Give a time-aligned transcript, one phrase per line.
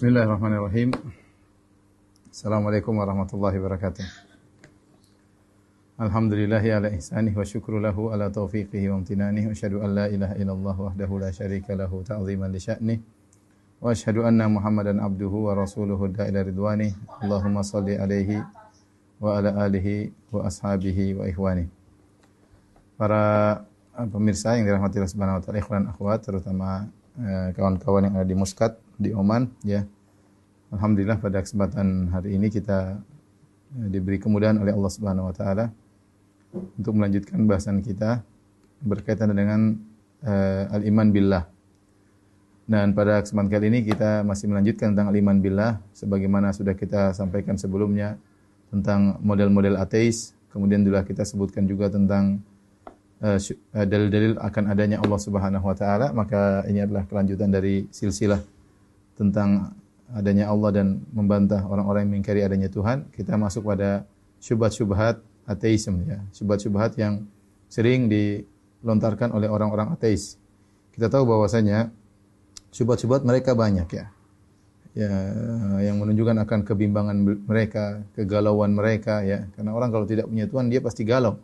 [0.00, 0.96] Bismillahirrahmanirrahim.
[2.32, 4.00] Assalamualaikum warahmatullahi wabarakatuh.
[6.00, 10.40] Alhamdulillahi ala ihsanih wa syukru lahu ala taufiqihi wa amtinanih wa asyhadu an la ilaha
[10.40, 12.96] illallah wahdahu la syarika lahu ta'ziman li sya'nih
[13.76, 16.96] wa asyhadu anna Muhammadan abduhu wa rasuluhu da'ila ridwanih.
[17.20, 18.40] Allahumma salli alaihi
[19.20, 21.68] wa ala alihi wa ashabihi wa ikhwani.
[22.96, 23.68] Para
[24.08, 26.88] pemirsa yang dirahmati Allah Subhanahu wa taala, ikhwan akhwat terutama
[27.20, 29.88] eh, kawan-kawan yang ada di Muscat di Oman ya.
[30.70, 33.00] Alhamdulillah pada kesempatan hari ini kita
[33.80, 35.72] eh, diberi kemudahan oleh Allah Subhanahu wa taala
[36.52, 38.22] untuk melanjutkan bahasan kita
[38.82, 39.78] berkaitan dengan
[40.26, 41.44] uh, al-iman billah.
[42.70, 47.54] Dan pada kesempatan kali ini kita masih melanjutkan tentang al-iman billah sebagaimana sudah kita sampaikan
[47.54, 48.18] sebelumnya
[48.70, 52.38] tentang model-model ateis, kemudian juga kita sebutkan juga tentang
[53.22, 53.38] eh,
[53.74, 58.38] dalil-dalil uh, akan adanya Allah Subhanahu wa taala, maka ini adalah kelanjutan dari silsilah
[59.20, 59.76] tentang
[60.16, 64.08] adanya Allah dan membantah orang-orang yang mengingkari adanya Tuhan, kita masuk pada
[64.40, 67.28] syubhat-syubhat ateisme ya, syubhat-syubhat yang
[67.68, 70.40] sering dilontarkan oleh orang-orang ateis.
[70.96, 71.92] Kita tahu bahwasanya
[72.72, 74.06] syubhat-syubhat mereka banyak ya.
[74.90, 75.12] Ya,
[75.86, 77.14] yang menunjukkan akan kebimbangan
[77.46, 79.46] mereka, kegalauan mereka ya.
[79.54, 81.38] Karena orang kalau tidak punya Tuhan dia pasti galau.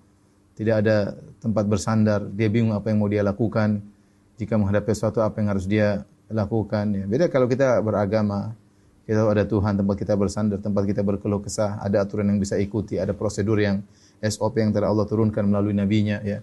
[0.59, 3.85] Tidak ada tempat bersandar, dia bingung apa yang mau dia lakukan.
[4.35, 7.05] Jika menghadapi sesuatu apa yang harus dia lakukan ya.
[7.07, 8.55] Beda kalau kita beragama,
[9.07, 12.99] kita ada Tuhan tempat kita bersandar, tempat kita berkeluh kesah, ada aturan yang bisa ikuti,
[12.99, 13.87] ada prosedur yang
[14.19, 16.43] SOP yang telah Allah turunkan melalui nabinya ya.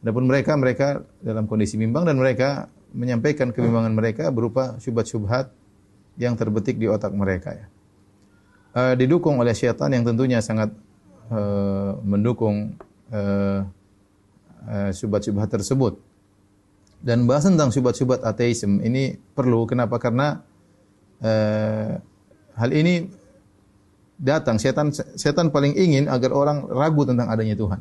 [0.00, 5.52] Adapun mereka mereka dalam kondisi bimbang dan mereka menyampaikan kebimbangan mereka berupa syubhat-syubhat
[6.18, 7.66] yang terbetik di otak mereka ya.
[8.70, 10.70] Uh, didukung oleh syaitan yang tentunya sangat
[11.30, 12.74] uh, mendukung
[13.10, 13.66] uh,
[14.66, 15.98] uh, syubhat-syubhat tersebut.
[17.00, 19.64] Dan bahas tentang syubhat-syubhat ateisme ini perlu.
[19.64, 19.96] Kenapa?
[19.96, 20.44] Karena
[21.24, 21.96] uh,
[22.60, 23.08] hal ini
[24.20, 27.80] datang setan setan paling ingin agar orang ragu tentang adanya Tuhan.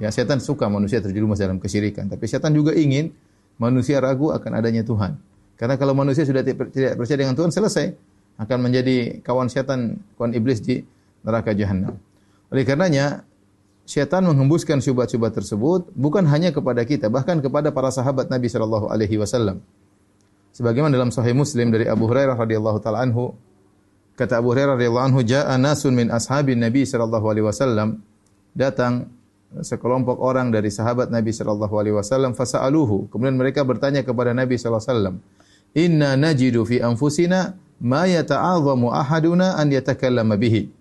[0.00, 3.12] Ya, setan suka manusia terjerumus dalam kesyirikan, tapi setan juga ingin
[3.60, 5.18] manusia ragu akan adanya Tuhan.
[5.58, 7.98] Karena kalau manusia sudah tidak percaya dengan Tuhan, selesai
[8.38, 10.86] akan menjadi kawan setan, kawan iblis di
[11.26, 11.98] neraka jahanam.
[12.54, 13.26] Oleh karenanya,
[13.88, 19.16] syaitan menghembuskan syubhat-syubhat tersebut bukan hanya kepada kita, bahkan kepada para sahabat Nabi sallallahu alaihi
[19.16, 19.64] wasallam.
[20.52, 23.32] Sebagaimana dalam Sahih Muslim dari Abu Hurairah radhiyallahu taala anhu,
[24.20, 28.04] kata Abu Hurairah radhiyallahu anhu, "Ja'a nasun min ashabin Nabi sallallahu alaihi wasallam."
[28.52, 29.08] Datang
[29.64, 33.08] sekelompok orang dari sahabat Nabi sallallahu alaihi wasallam fasa'aluhu.
[33.08, 35.14] Kemudian mereka bertanya kepada Nabi sallallahu alaihi wasallam,
[35.72, 40.77] "Inna najidu fi anfusina ma yata'azzamu ahaduna an yatakallama bihi."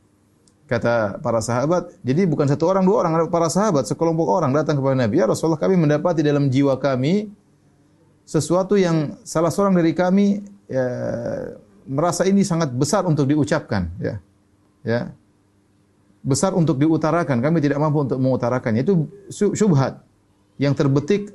[0.67, 4.99] Kata para sahabat, jadi bukan satu orang, dua orang, para sahabat, sekelompok orang datang kepada
[4.99, 7.31] Nabi, "Ya Rasulullah, kami mendapati dalam jiwa kami
[8.27, 10.85] sesuatu yang salah seorang dari kami ya,
[11.87, 14.19] merasa ini sangat besar untuk diucapkan, ya.
[14.83, 15.15] Ya.
[16.19, 18.83] Besar untuk diutarakan, kami tidak mampu untuk mengutarakannya.
[18.83, 20.03] Itu syubhat
[20.59, 21.31] yang terbetik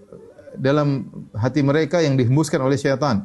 [0.52, 3.24] dalam hati mereka yang dihembuskan oleh syaitan.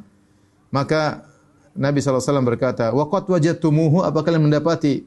[0.71, 1.27] Maka
[1.75, 5.03] Nabi SAW berkata, Waqat wajadtumuhu, apa kalian mendapati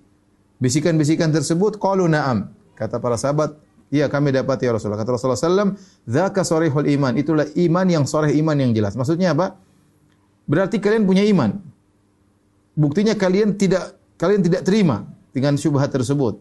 [0.61, 1.81] bisikan-bisikan tersebut?
[1.81, 2.53] Qalu na'am.
[2.77, 3.57] Kata para sahabat,
[3.91, 5.03] Iya kami dapat ya Rasulullah.
[5.03, 5.35] Kata Rasulullah
[5.67, 5.75] SAW,
[6.07, 7.19] Zaka sorehul iman.
[7.19, 8.95] Itulah iman yang soreh iman yang jelas.
[8.95, 9.59] Maksudnya apa?
[10.47, 11.59] Berarti kalian punya iman.
[12.79, 16.39] Buktinya kalian tidak kalian tidak terima dengan syubhat tersebut.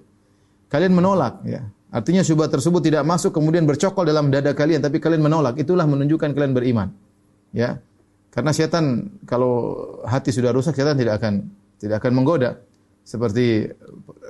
[0.70, 1.42] Kalian menolak.
[1.42, 1.66] Ya.
[1.90, 5.58] Artinya syubhat tersebut tidak masuk kemudian bercokol dalam dada kalian, tapi kalian menolak.
[5.58, 6.94] Itulah menunjukkan kalian beriman.
[7.50, 7.82] Ya.
[8.30, 9.74] Karena setan kalau
[10.06, 11.50] hati sudah rusak, setan tidak akan
[11.82, 12.62] tidak akan menggoda
[13.10, 13.66] seperti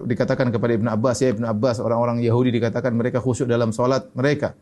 [0.08, 4.56] dikatakan kepada Ibn Abbas ya Ibn Abbas orang-orang Yahudi dikatakan mereka khusyuk dalam solat mereka.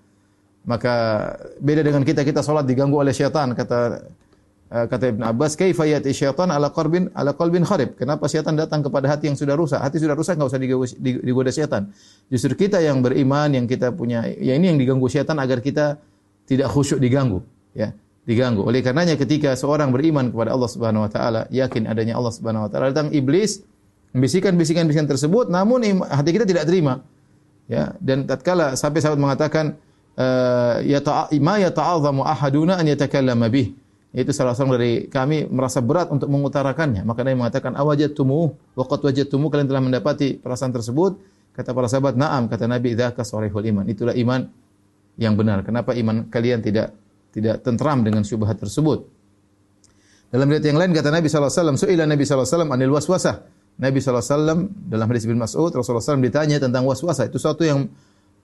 [0.65, 0.93] Maka
[1.61, 4.09] beda dengan kita kita solat diganggu oleh syaitan kata
[4.73, 7.93] uh, kata Ibn Abbas kaifa yati syaitan ala qalbin ala qalbin kharib?
[7.93, 9.77] Kenapa syaitan datang kepada hati yang sudah rusak?
[9.77, 10.59] Hati sudah rusak enggak usah
[10.97, 11.85] digoda syaitan.
[12.33, 16.01] Justru kita yang beriman yang kita punya ya ini yang diganggu syaitan agar kita
[16.49, 17.45] tidak khusyuk diganggu
[17.77, 17.93] ya
[18.25, 18.65] diganggu.
[18.65, 22.69] Oleh karenanya ketika seorang beriman kepada Allah Subhanahu wa taala yakin adanya Allah Subhanahu wa
[22.73, 23.76] taala datang iblis
[24.19, 27.01] bisikan-bisikan-bisikan tersebut namun hati kita tidak terima.
[27.67, 29.75] Ya dan tatkala sampai sahabat mengatakan
[30.83, 30.99] ya
[31.43, 33.75] ma yata'azzamu ahaduna an yatakallama bih.
[34.15, 37.05] Itu salah seorang dari kami merasa berat untuk mengutarakannya.
[37.05, 41.19] Maka Nabi mengatakan awajadtumu wa qad wajadtumu kalian telah mendapati perasaan tersebut.
[41.53, 43.85] Kata para sahabat na'am kata Nabi dzaka sharihul iman.
[43.85, 44.47] Itulah iman
[45.19, 45.61] yang benar.
[45.61, 46.95] Kenapa iman kalian tidak
[47.35, 49.05] tidak tentram dengan syubhat tersebut?
[50.33, 52.91] Dalam riwayat yang lain kata Nabi sallallahu alaihi wasallam suila Nabi sallallahu alaihi wasallam anil
[52.95, 53.35] waswasah
[53.77, 57.85] Nabi SAW dalam hadis bin Mas'ud Rasulullah SAW ditanya tentang waswasa itu sesuatu yang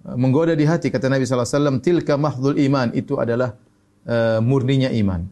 [0.05, 3.57] uh, menggoda di hati kata Nabi SAW tilka mahdul iman itu adalah
[4.05, 5.25] uh, murninya iman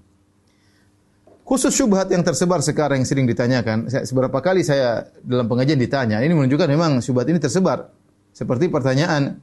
[1.52, 6.24] Khusus syubhat yang tersebar sekarang yang sering ditanyakan, saya, seberapa kali saya dalam pengajian ditanya,
[6.24, 7.92] ini menunjukkan memang syubhat ini tersebar.
[8.32, 9.36] Seperti pertanyaan,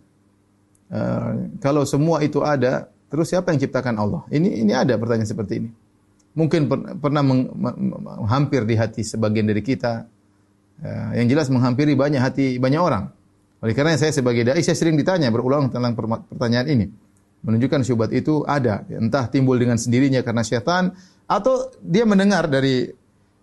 [0.89, 4.25] uh, kalau semua itu ada, terus siapa yang ciptakan Allah?
[4.33, 5.69] Ini ini ada pertanyaan seperti ini.
[6.33, 7.53] Mungkin per, pernah meng,
[8.25, 10.09] hampir di hati sebagian dari kita,
[11.19, 13.11] yang jelas menghampiri banyak hati banyak orang.
[13.59, 15.99] Oleh karena saya sebagai dai saya sering ditanya berulang tentang
[16.31, 16.87] pertanyaan ini.
[17.39, 20.91] Menunjukkan syubhat itu ada, entah timbul dengan sendirinya karena syaitan
[21.31, 22.91] atau dia mendengar dari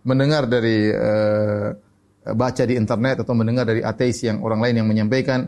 [0.03, 1.71] mendengar dari uh,
[2.33, 5.47] baca di internet atau mendengar dari ateis yang orang lain yang menyampaikan.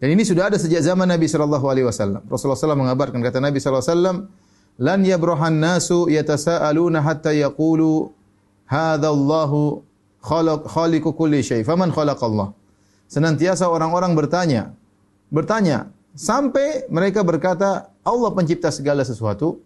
[0.00, 2.24] Dan ini sudah ada sejak zaman Nabi wasallam.
[2.24, 4.16] Rasulullah SAW mengabarkan kata Nabi sallallahu alaihi wasallam,
[4.80, 8.08] "Lan yabruhan nasu yatasaaluna hatta yaqulu
[8.64, 9.84] hadza Allahu
[10.20, 11.62] khalaq khaliqu kulli syai.
[11.64, 12.52] Faman khalaqallah?"
[13.10, 14.70] Senantiasa orang-orang bertanya,
[15.34, 19.58] bertanya sampai mereka berkata, Allah pencipta segala sesuatu.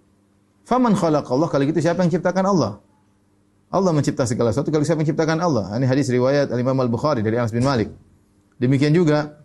[0.65, 2.81] Faman khalaq Allah kalau gitu siapa yang ciptakan Allah?
[3.69, 5.77] Allah mencipta segala sesuatu kalau siapa yang ciptakan Allah?
[5.77, 7.93] Ini hadis riwayat Al Imam Al Bukhari dari Anas bin Malik.
[8.57, 9.45] Demikian juga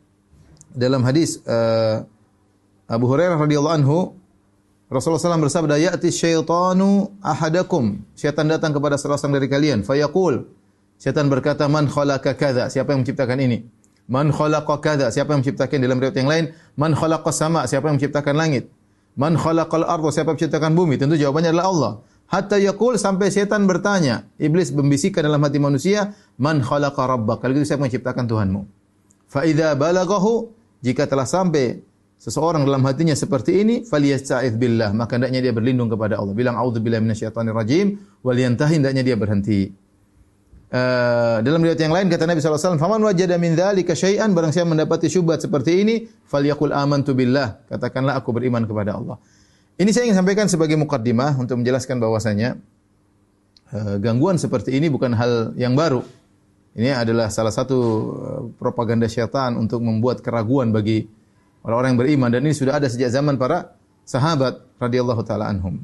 [0.71, 2.05] dalam hadis uh,
[2.87, 3.97] Abu Hurairah radhiyallahu anhu
[4.89, 10.49] Rasulullah SAW bersabda, "Ya'ti syaitanu ahadakum." Syaitan datang kepada salah seorang dari kalian, fayaqul.
[10.99, 13.63] Syaitan berkata, "Man khalaqa kadza?" Siapa yang menciptakan ini?
[14.11, 17.95] "Man khalaqa kadza?" Siapa yang menciptakan dalam riwayat yang lain, "Man khalaqa sama?" Siapa yang
[17.95, 18.67] menciptakan langit?
[19.15, 20.09] Man khalaqal arda?
[20.11, 20.99] Siapa menciptakan bumi?
[20.99, 21.93] Tentu jawabannya adalah Allah.
[22.29, 27.65] Hatta yaqul sampai setan bertanya, iblis membisikkan dalam hati manusia, "Man khalaqa rabbak?" Kalau gitu
[27.65, 28.61] siapa yang menciptakan Tuhanmu?
[29.25, 29.73] Fa idza
[30.79, 31.83] jika telah sampai
[32.15, 36.31] seseorang dalam hatinya seperti ini, falyasta'idz billah, maka hendaknya dia berlindung kepada Allah.
[36.31, 39.71] Bilang auzubillahi minasyaitonir rajim, wal yantahi hendaknya dia berhenti.
[40.69, 44.69] Uh, dalam riwayat yang lain kata Nabi SAW, Faman wajada min dzalika syai'an, barang siapa
[44.69, 47.65] mendapati syubhat seperti ini, falyakul amantu billah.
[47.65, 49.17] Katakanlah aku beriman kepada Allah.
[49.81, 52.61] Ini saya ingin sampaikan sebagai mukaddimah untuk menjelaskan bahwasanya
[53.73, 56.05] uh, gangguan seperti ini bukan hal yang baru.
[56.77, 61.09] Ini adalah salah satu uh, propaganda syaitan untuk membuat keraguan bagi
[61.65, 63.73] orang-orang yang beriman dan ini sudah ada sejak zaman para
[64.05, 65.81] sahabat radhiyallahu taala anhum.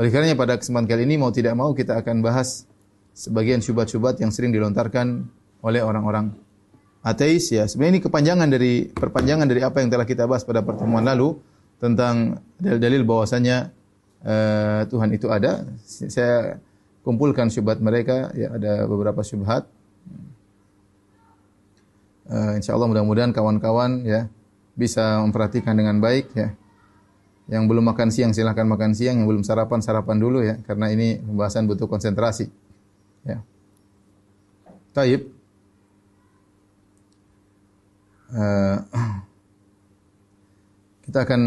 [0.00, 2.64] Oleh karenanya pada kesempatan kali ini mau tidak mau kita akan bahas
[3.14, 5.30] sebagian syubhat-syubhat yang sering dilontarkan
[5.62, 6.34] oleh orang-orang
[7.06, 7.64] ateis ya.
[7.70, 11.38] Sebenarnya ini kepanjangan dari perpanjangan dari apa yang telah kita bahas pada pertemuan lalu
[11.78, 13.70] tentang dalil-dalil bahwasanya
[14.26, 15.62] uh, Tuhan itu ada.
[15.86, 16.58] Saya
[17.06, 19.68] kumpulkan syubhat mereka ya ada beberapa syubhat.
[22.24, 24.32] Uh, insya Allah mudah-mudahan kawan-kawan ya
[24.74, 26.50] bisa memperhatikan dengan baik ya.
[27.44, 31.20] Yang belum makan siang silahkan makan siang, yang belum sarapan sarapan dulu ya karena ini
[31.20, 32.63] pembahasan butuh konsentrasi.
[33.24, 33.40] Ya.
[34.92, 35.32] Taib.
[38.34, 38.78] Uh,
[41.04, 41.40] kita akan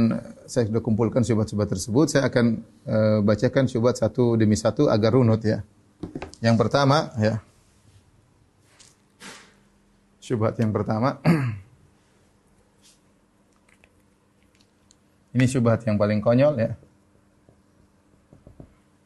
[0.47, 2.07] saya sudah kumpulkan syubhat-syubhat tersebut.
[2.09, 2.45] Saya akan
[2.87, 5.61] uh, bacakan syubhat satu demi satu agar runut ya.
[6.41, 7.41] Yang pertama ya.
[10.23, 11.19] Syubhat yang pertama.
[15.37, 16.73] Ini syubhat yang paling konyol ya.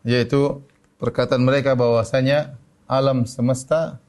[0.07, 0.63] Yaitu
[1.01, 2.60] perkataan mereka bahwasanya
[2.91, 4.03] alam semesta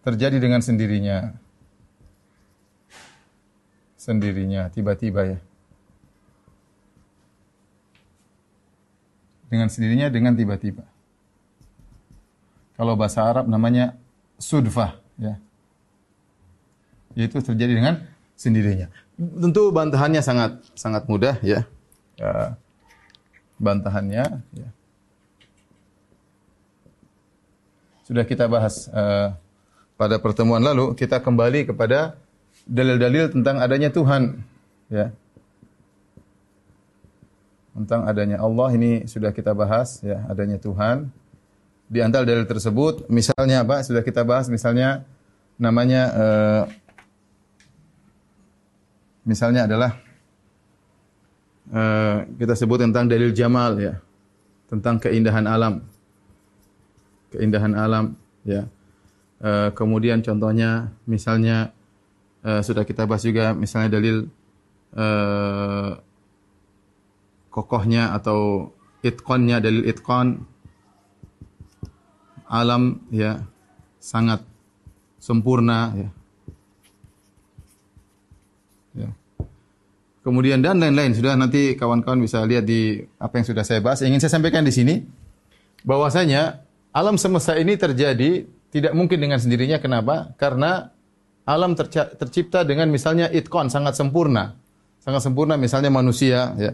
[0.00, 1.36] terjadi dengan sendirinya.
[4.00, 5.38] Sendirinya, tiba-tiba ya.
[9.52, 10.88] Dengan sendirinya, dengan tiba-tiba.
[12.80, 13.96] Kalau bahasa Arab namanya
[14.40, 15.36] sudfah, ya.
[17.12, 17.94] Yaitu terjadi dengan
[18.36, 18.88] sendirinya.
[19.16, 21.68] Tentu bantahannya sangat sangat mudah ya.
[22.18, 22.58] ya
[23.62, 24.68] bantahannya ya.
[28.04, 29.32] Sudah kita bahas uh,
[29.96, 32.20] pada pertemuan lalu, kita kembali kepada
[32.68, 34.44] dalil-dalil tentang adanya Tuhan,
[34.92, 35.08] ya.
[37.74, 41.10] Tentang adanya Allah ini sudah kita bahas ya, adanya Tuhan.
[41.88, 43.82] Di antara dalil tersebut, misalnya apa?
[43.82, 45.02] Sudah kita bahas misalnya
[45.56, 46.62] namanya uh,
[49.24, 49.96] misalnya adalah
[51.72, 53.98] uh, kita sebut tentang dalil jamal ya,
[54.68, 55.93] tentang keindahan alam
[57.34, 58.14] keindahan alam
[58.46, 58.70] ya.
[59.44, 61.74] Uh, kemudian contohnya misalnya
[62.46, 64.30] uh, sudah kita bahas juga misalnya dalil
[64.94, 65.98] uh,
[67.50, 68.70] kokohnya atau
[69.04, 70.46] itqannya dalil itqan
[72.48, 73.44] alam ya
[74.00, 74.40] sangat
[75.20, 76.10] sempurna ya.
[78.96, 79.10] ya.
[80.24, 84.00] Kemudian dan lain-lain sudah nanti kawan-kawan bisa lihat di apa yang sudah saya bahas.
[84.00, 85.04] Ingin saya sampaikan di sini
[85.84, 86.63] bahwasanya
[86.94, 89.82] Alam semesta ini terjadi tidak mungkin dengan sendirinya.
[89.82, 90.30] Kenapa?
[90.38, 90.94] Karena
[91.42, 94.54] alam tercipta dengan misalnya itkon sangat sempurna,
[95.02, 95.58] sangat sempurna.
[95.58, 96.72] Misalnya manusia, ya.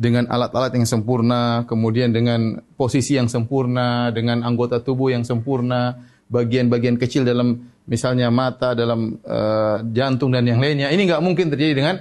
[0.00, 6.96] dengan alat-alat yang sempurna, kemudian dengan posisi yang sempurna, dengan anggota tubuh yang sempurna, bagian-bagian
[6.96, 10.88] kecil dalam misalnya mata, dalam uh, jantung dan yang lainnya.
[10.88, 12.00] Ini nggak mungkin terjadi dengan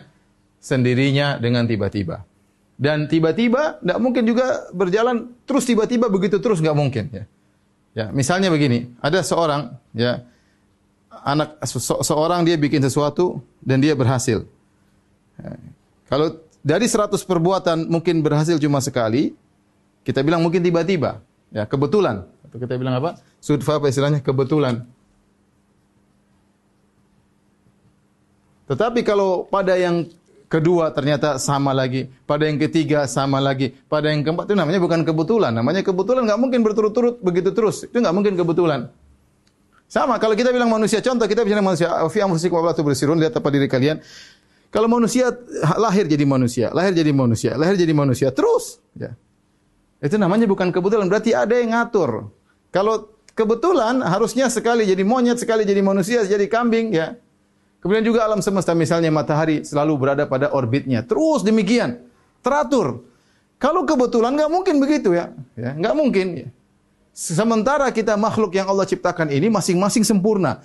[0.64, 2.24] sendirinya dengan tiba-tiba.
[2.80, 7.28] Dan tiba-tiba tidak mungkin juga berjalan terus tiba-tiba begitu terus nggak mungkin ya.
[7.98, 10.22] Ya, misalnya begini, ada seorang ya
[11.10, 14.46] anak se seorang dia bikin sesuatu dan dia berhasil.
[15.42, 15.52] Ya,
[16.08, 19.34] kalau dari 100 perbuatan mungkin berhasil cuma sekali,
[20.06, 22.24] kita bilang mungkin tiba-tiba, ya kebetulan.
[22.46, 23.18] Atau kita bilang apa?
[23.42, 24.22] Sudfa apa istilahnya?
[24.26, 24.86] Kebetulan.
[28.70, 30.06] Tetapi kalau pada yang
[30.50, 35.06] kedua ternyata sama lagi, pada yang ketiga sama lagi, pada yang keempat itu namanya bukan
[35.06, 38.90] kebetulan, namanya kebetulan nggak mungkin berturut-turut begitu terus, itu nggak mungkin kebetulan.
[39.90, 43.50] Sama kalau kita bilang manusia, contoh kita bilang manusia, fi anfusikum wa bersirun lihat apa
[43.54, 44.02] diri kalian.
[44.70, 45.34] Kalau manusia
[45.82, 49.18] lahir jadi manusia, lahir jadi manusia, lahir jadi manusia terus, ya.
[49.98, 52.30] Itu namanya bukan kebetulan, berarti ada yang ngatur.
[52.70, 57.18] Kalau kebetulan harusnya sekali jadi monyet, sekali jadi manusia, jadi kambing, ya.
[57.80, 61.00] Kemudian juga alam semesta misalnya matahari selalu berada pada orbitnya.
[61.04, 62.04] Terus demikian.
[62.44, 63.08] Teratur.
[63.60, 65.32] Kalau kebetulan nggak mungkin begitu ya.
[65.56, 66.52] ya nggak mungkin.
[67.16, 70.64] Sementara kita makhluk yang Allah ciptakan ini masing-masing sempurna.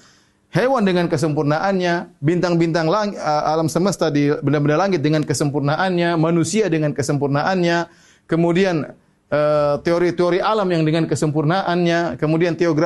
[0.54, 2.86] Hewan dengan kesempurnaannya, bintang-bintang
[3.18, 7.90] alam semesta di benda-benda langit dengan kesempurnaannya, manusia dengan kesempurnaannya,
[8.30, 8.86] kemudian
[9.34, 12.78] eh, teori-teori alam yang dengan kesempurnaannya, kemudian teori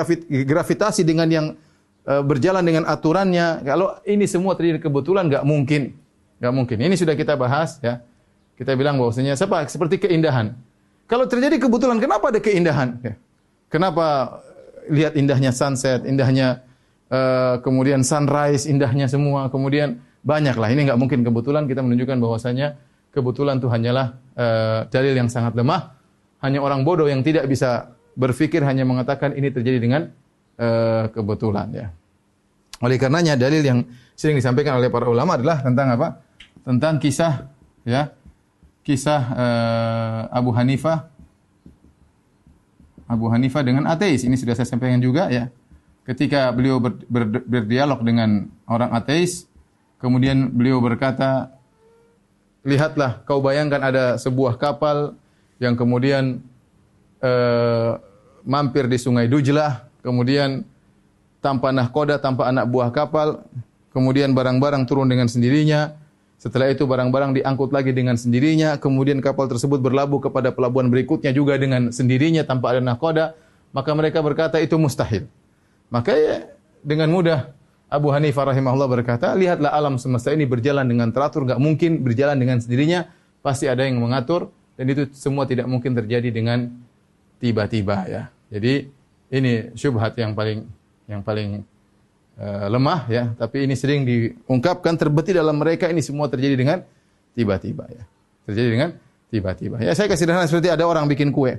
[0.49, 1.47] gravitasi dengan yang
[2.09, 3.61] berjalan dengan aturannya.
[3.69, 5.93] Kalau ini semua terjadi kebetulan nggak mungkin.
[6.38, 6.79] nggak mungkin.
[6.81, 8.00] Ini sudah kita bahas ya.
[8.57, 10.57] Kita bilang bahwasanya siapa seperti keindahan.
[11.07, 12.99] Kalau terjadi kebetulan kenapa ada keindahan?
[13.00, 13.15] Ya.
[13.69, 14.38] Kenapa
[14.88, 16.65] lihat indahnya sunset, indahnya
[17.12, 20.69] uh, kemudian sunrise, indahnya semua, kemudian banyak lah.
[20.73, 22.81] Ini nggak mungkin kebetulan kita menunjukkan bahwasanya
[23.12, 25.97] kebetulan itu hanyalah uh, dalil yang sangat lemah.
[26.38, 30.03] Hanya orang bodoh yang tidak bisa berpikir hanya mengatakan ini terjadi dengan
[30.59, 31.87] uh, kebetulan ya.
[32.78, 33.82] Oleh karenanya dalil yang
[34.14, 36.23] sering disampaikan oleh para ulama adalah tentang apa?
[36.62, 37.50] Tentang kisah
[37.82, 38.14] ya.
[38.87, 41.18] Kisah uh, Abu Hanifah
[43.08, 44.23] Abu Hanifah dengan ateis.
[44.23, 45.49] Ini sudah saya sampaikan juga ya.
[46.04, 49.49] Ketika beliau ber, ber, berdialog dengan orang ateis,
[49.97, 51.56] kemudian beliau berkata,
[52.64, 55.16] "Lihatlah, kau bayangkan ada sebuah kapal
[55.56, 56.44] yang kemudian
[57.25, 57.97] uh,
[58.44, 60.64] mampir di Sungai Dujlah, kemudian
[61.38, 63.47] tanpa nahkoda, tanpa anak buah kapal,
[63.95, 65.95] kemudian barang-barang turun dengan sendirinya,
[66.38, 71.59] setelah itu barang-barang diangkut lagi dengan sendirinya, kemudian kapal tersebut berlabuh kepada pelabuhan berikutnya juga
[71.59, 73.35] dengan sendirinya tanpa ada nahkoda,
[73.75, 75.26] maka mereka berkata itu mustahil.
[75.90, 76.47] Maka ya,
[76.78, 77.50] dengan mudah
[77.90, 82.62] Abu Hanifah rahimahullah berkata, lihatlah alam semesta ini berjalan dengan teratur, nggak mungkin berjalan dengan
[82.62, 83.11] sendirinya,
[83.42, 86.71] pasti ada yang mengatur, dan itu semua tidak mungkin terjadi dengan
[87.42, 88.23] tiba-tiba ya.
[88.47, 88.87] Jadi
[89.35, 90.71] ini syubhat yang paling
[91.09, 91.65] yang paling
[92.37, 96.79] uh, lemah ya, tapi ini sering diungkapkan terbeti dalam mereka ini semua terjadi dengan
[97.33, 98.05] tiba-tiba ya.
[98.45, 98.91] Terjadi dengan
[99.33, 99.81] tiba-tiba.
[99.81, 101.59] Ya saya kasih sederhana seperti ada orang bikin kue.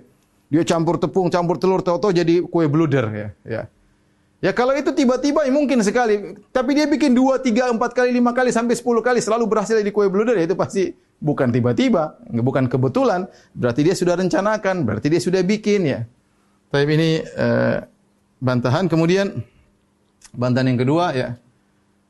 [0.49, 3.29] Dia campur tepung, campur telur, tahu-tahu jadi kue bluder ya.
[3.45, 3.63] Ya.
[4.39, 8.31] Ya kalau itu tiba-tiba ya mungkin sekali, tapi dia bikin dua, tiga, empat kali, lima
[8.31, 12.71] kali sampai sepuluh kali selalu berhasil di kue bluder ya itu pasti bukan tiba-tiba, bukan
[12.71, 13.27] kebetulan.
[13.51, 15.99] Berarti dia sudah rencanakan, berarti dia sudah bikin ya.
[16.71, 17.83] Tapi ini uh,
[18.39, 18.87] bantahan.
[18.87, 19.43] Kemudian
[20.33, 21.35] bantahan yang kedua ya,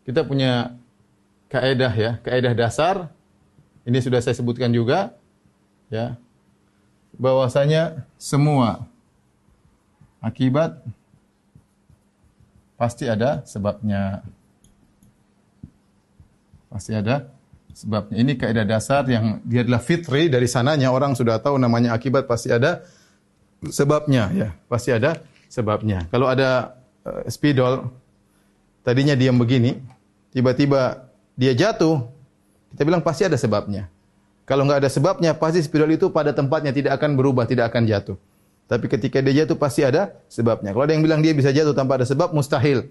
[0.05, 0.74] kita punya
[1.50, 3.09] kaedah ya, kaedah dasar.
[3.83, 5.17] Ini sudah saya sebutkan juga
[5.89, 6.15] ya.
[7.17, 8.86] Bahwasanya semua
[10.21, 10.79] akibat
[12.77, 14.24] pasti ada sebabnya.
[16.69, 17.33] Pasti ada
[17.74, 18.21] sebabnya.
[18.21, 22.53] Ini kaidah dasar yang dia adalah fitri dari sananya orang sudah tahu namanya akibat pasti
[22.53, 22.86] ada
[23.67, 25.19] sebabnya ya, pasti ada
[25.50, 26.06] sebabnya.
[26.13, 27.89] Kalau ada uh, spidol
[28.86, 29.82] tadinya diam begini,
[30.32, 32.06] tiba-tiba dia jatuh,
[32.72, 33.89] kita bilang pasti ada sebabnya.
[34.46, 38.18] Kalau nggak ada sebabnya, pasti spidol itu pada tempatnya tidak akan berubah, tidak akan jatuh.
[38.70, 40.74] Tapi ketika dia jatuh pasti ada sebabnya.
[40.74, 42.89] Kalau ada yang bilang dia bisa jatuh tanpa ada sebab, mustahil.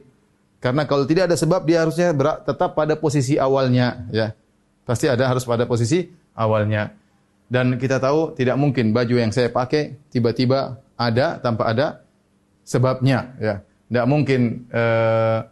[0.59, 2.11] Karena kalau tidak ada sebab, dia harusnya
[2.43, 4.07] tetap pada posisi awalnya.
[4.11, 4.35] Ya,
[4.83, 6.95] pasti ada harus pada posisi awalnya.
[7.47, 12.03] Dan kita tahu tidak mungkin baju yang saya pakai tiba-tiba ada tanpa ada
[12.69, 13.33] sebabnya.
[13.41, 15.49] Ya, tidak mungkin uh,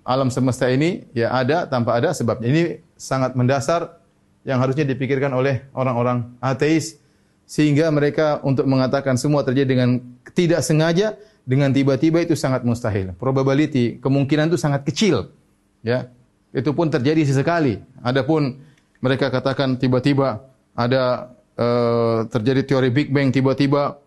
[0.00, 2.48] alam semesta ini ya ada tanpa ada sebabnya.
[2.48, 2.62] Ini
[2.96, 4.00] sangat mendasar
[4.48, 6.96] yang harusnya dipikirkan oleh orang-orang ateis
[7.44, 10.00] sehingga mereka untuk mengatakan semua terjadi dengan
[10.32, 13.12] tidak sengaja dengan tiba-tiba itu sangat mustahil.
[13.20, 15.30] Probability kemungkinan itu sangat kecil.
[15.84, 16.08] Ya.
[16.56, 17.84] Itu pun terjadi sesekali.
[18.00, 18.64] Adapun
[19.04, 20.40] mereka katakan tiba-tiba
[20.72, 24.00] ada uh, terjadi teori Big Bang tiba-tiba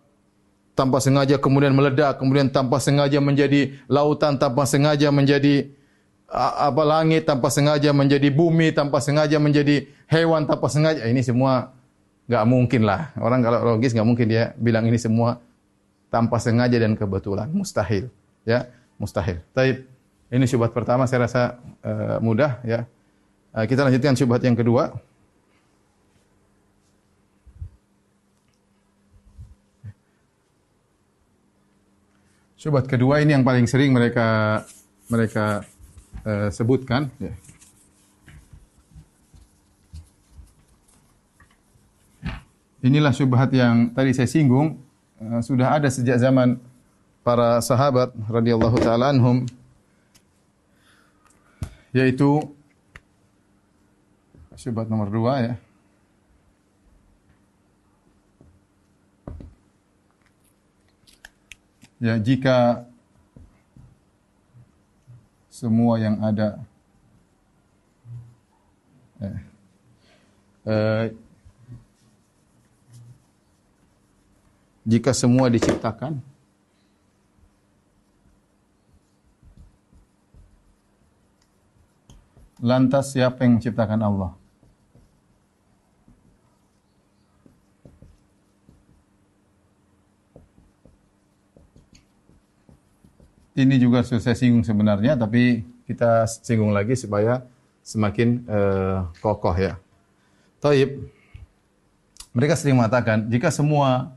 [0.80, 5.68] tanpa sengaja kemudian meledak, kemudian tanpa sengaja menjadi lautan, tanpa sengaja menjadi
[6.32, 11.04] apa langit, tanpa sengaja menjadi bumi, tanpa sengaja menjadi hewan, tanpa sengaja.
[11.04, 11.76] Ini semua
[12.32, 13.12] nggak mungkin lah.
[13.20, 15.36] Orang kalau logis nggak mungkin dia bilang ini semua
[16.08, 17.52] tanpa sengaja dan kebetulan.
[17.52, 18.08] Mustahil.
[18.48, 19.44] Ya, mustahil.
[19.52, 19.84] Tapi
[20.32, 22.88] ini syubhat pertama saya rasa uh, mudah ya.
[23.52, 24.96] Uh, kita lanjutkan syubhat yang kedua.
[32.60, 34.60] Syubhat kedua ini yang paling sering mereka
[35.08, 35.64] mereka
[36.28, 37.08] uh, sebutkan.
[37.16, 37.32] Ya.
[42.84, 44.76] Inilah syubhat yang tadi saya singgung
[45.24, 46.60] uh, sudah ada sejak zaman
[47.24, 49.48] para sahabat radhiyallahu taala anhum
[51.96, 52.44] yaitu
[54.52, 55.54] syubhat nomor dua ya.
[62.00, 62.88] Ya, jika
[65.52, 66.56] semua yang ada
[69.20, 69.38] eh,
[70.64, 71.04] eh,
[74.88, 76.24] jika semua diciptakan
[82.64, 84.39] lantas siapa yang menciptakan Allah
[93.60, 97.44] ini juga sudah singgung sebenarnya, tapi kita singgung lagi supaya
[97.84, 99.76] semakin uh, kokoh ya.
[100.62, 101.10] Taib,
[102.30, 104.14] mereka sering mengatakan, jika semua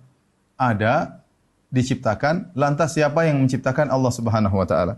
[0.55, 1.25] ada,
[1.73, 4.93] diciptakan, lantas siapa yang menciptakan Allah Subhanahu Wa Taala?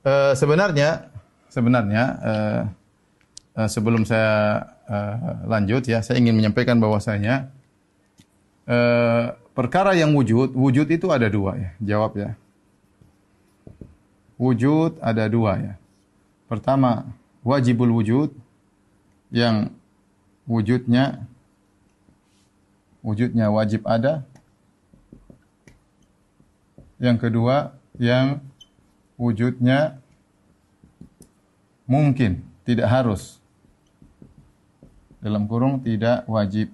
[0.00, 1.12] Uh, sebenarnya,
[1.52, 2.62] sebenarnya uh,
[3.60, 7.52] uh, sebelum saya uh, lanjut ya, saya ingin menyampaikan bahwasanya
[8.64, 11.70] uh, perkara yang wujud, wujud itu ada dua ya.
[11.84, 12.39] Jawab ya
[14.40, 15.74] wujud ada dua ya.
[16.48, 17.04] Pertama,
[17.44, 18.32] wajibul wujud
[19.28, 19.68] yang
[20.48, 21.28] wujudnya
[23.04, 24.24] wujudnya wajib ada.
[27.00, 28.40] Yang kedua, yang
[29.20, 30.00] wujudnya
[31.88, 33.40] mungkin, tidak harus.
[35.20, 36.72] Dalam kurung tidak wajib.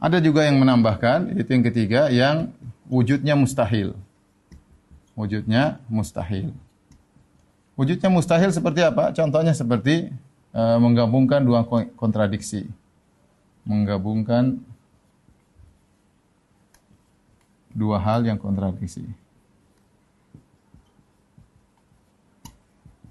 [0.00, 2.52] Ada juga yang menambahkan, itu yang ketiga, yang
[2.88, 3.96] wujudnya mustahil
[5.20, 6.56] wujudnya mustahil.
[7.76, 9.12] Wujudnya mustahil seperti apa?
[9.12, 10.08] Contohnya seperti
[10.56, 11.64] uh, menggabungkan dua
[11.96, 12.64] kontradiksi.
[13.68, 14.60] Menggabungkan
[17.76, 19.04] dua hal yang kontradiksi.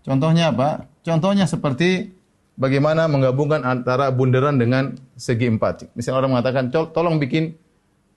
[0.02, 0.90] Contohnya apa?
[1.06, 2.10] Contohnya seperti
[2.58, 5.94] bagaimana menggabungkan antara bundaran dengan segi empat.
[5.94, 7.54] Misalnya orang mengatakan, tolong bikin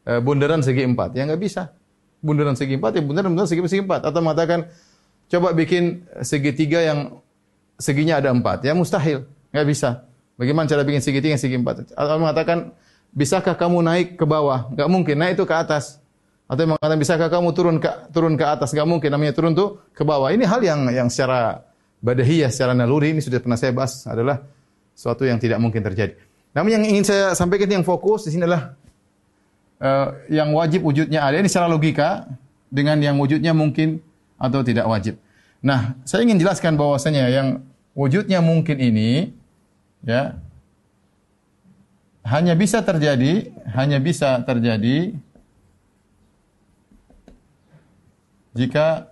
[0.08, 1.12] eh, bundaran segi empat.
[1.12, 1.68] Ya nggak bisa
[2.22, 4.06] bundaran segi empat, ya bundaran bundaran segi, segi empat.
[4.06, 4.70] Atau mengatakan,
[5.28, 7.20] coba bikin segitiga yang
[7.76, 8.62] seginya ada empat.
[8.62, 10.06] Ya mustahil, nggak bisa.
[10.38, 11.92] Bagaimana cara bikin segitiga yang segi empat?
[11.92, 12.72] Atau mengatakan,
[13.12, 14.70] bisakah kamu naik ke bawah?
[14.72, 15.98] Nggak mungkin, naik itu ke atas.
[16.46, 18.70] Atau mengatakan, bisakah kamu turun ke turun ke atas?
[18.70, 20.30] Nggak mungkin, namanya turun tuh ke bawah.
[20.30, 21.66] Ini hal yang yang secara
[22.00, 24.40] badahiyah, secara naluri, ini sudah pernah saya bahas, adalah
[24.94, 26.14] suatu yang tidak mungkin terjadi.
[26.52, 28.76] Namun yang ingin saya sampaikan yang fokus di sini adalah
[29.82, 32.30] uh, yang wajib wujudnya ada ini secara logika
[32.70, 33.98] dengan yang wujudnya mungkin
[34.38, 35.18] atau tidak wajib.
[35.62, 37.48] Nah, saya ingin jelaskan bahwasanya yang
[37.92, 39.34] wujudnya mungkin ini
[40.02, 40.38] ya
[42.22, 45.14] hanya bisa terjadi, hanya bisa terjadi
[48.54, 49.10] jika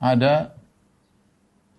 [0.00, 0.56] ada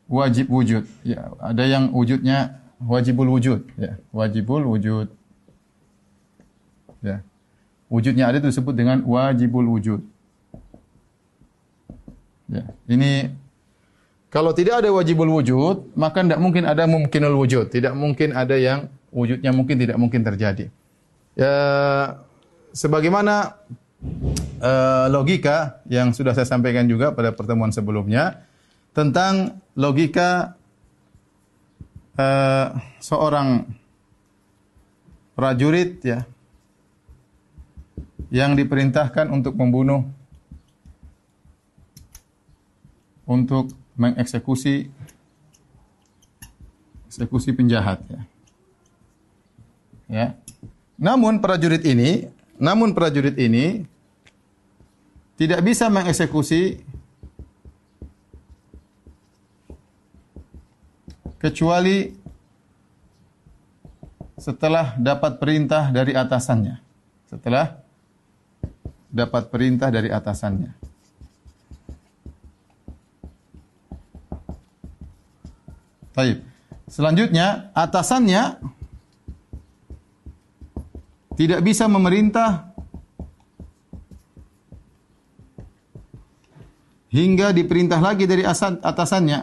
[0.10, 0.86] wajib wujud.
[1.06, 5.10] Ya, ada yang wujudnya wajibul wujud, ya, wajibul wujud.
[7.00, 7.24] Ya
[7.90, 10.00] wujudnya ada itu disebut dengan wajibul wujud.
[12.50, 13.34] Ya, ini
[14.30, 17.74] kalau tidak ada wajibul wujud, maka tidak mungkin ada mungkinul wujud.
[17.74, 20.70] Tidak mungkin ada yang wujudnya mungkin tidak mungkin terjadi.
[21.34, 21.54] Ya,
[22.74, 23.58] sebagaimana
[24.62, 28.46] uh, logika yang sudah saya sampaikan juga pada pertemuan sebelumnya
[28.94, 30.60] tentang logika
[32.18, 33.66] uh, seorang
[35.34, 36.28] prajurit ya
[38.30, 40.06] yang diperintahkan untuk membunuh
[43.30, 44.90] untuk mengeksekusi
[47.10, 48.22] eksekusi penjahat ya.
[50.10, 50.28] Ya.
[50.98, 53.86] Namun prajurit ini, namun prajurit ini
[55.38, 56.82] tidak bisa mengeksekusi
[61.40, 62.14] kecuali
[64.36, 66.82] setelah dapat perintah dari atasannya.
[67.30, 67.80] Setelah
[69.10, 70.72] dapat perintah dari atasannya.
[76.14, 76.46] Baik.
[76.90, 78.58] Selanjutnya, atasannya
[81.38, 82.74] tidak bisa memerintah
[87.14, 89.40] hingga diperintah lagi dari atasannya.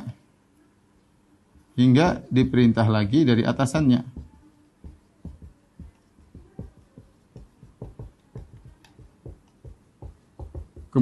[1.77, 4.26] Hingga diperintah lagi dari atasannya.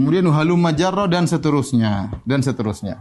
[0.04, 3.00] Kemudian halum majarro dan seterusnya dan seterusnya.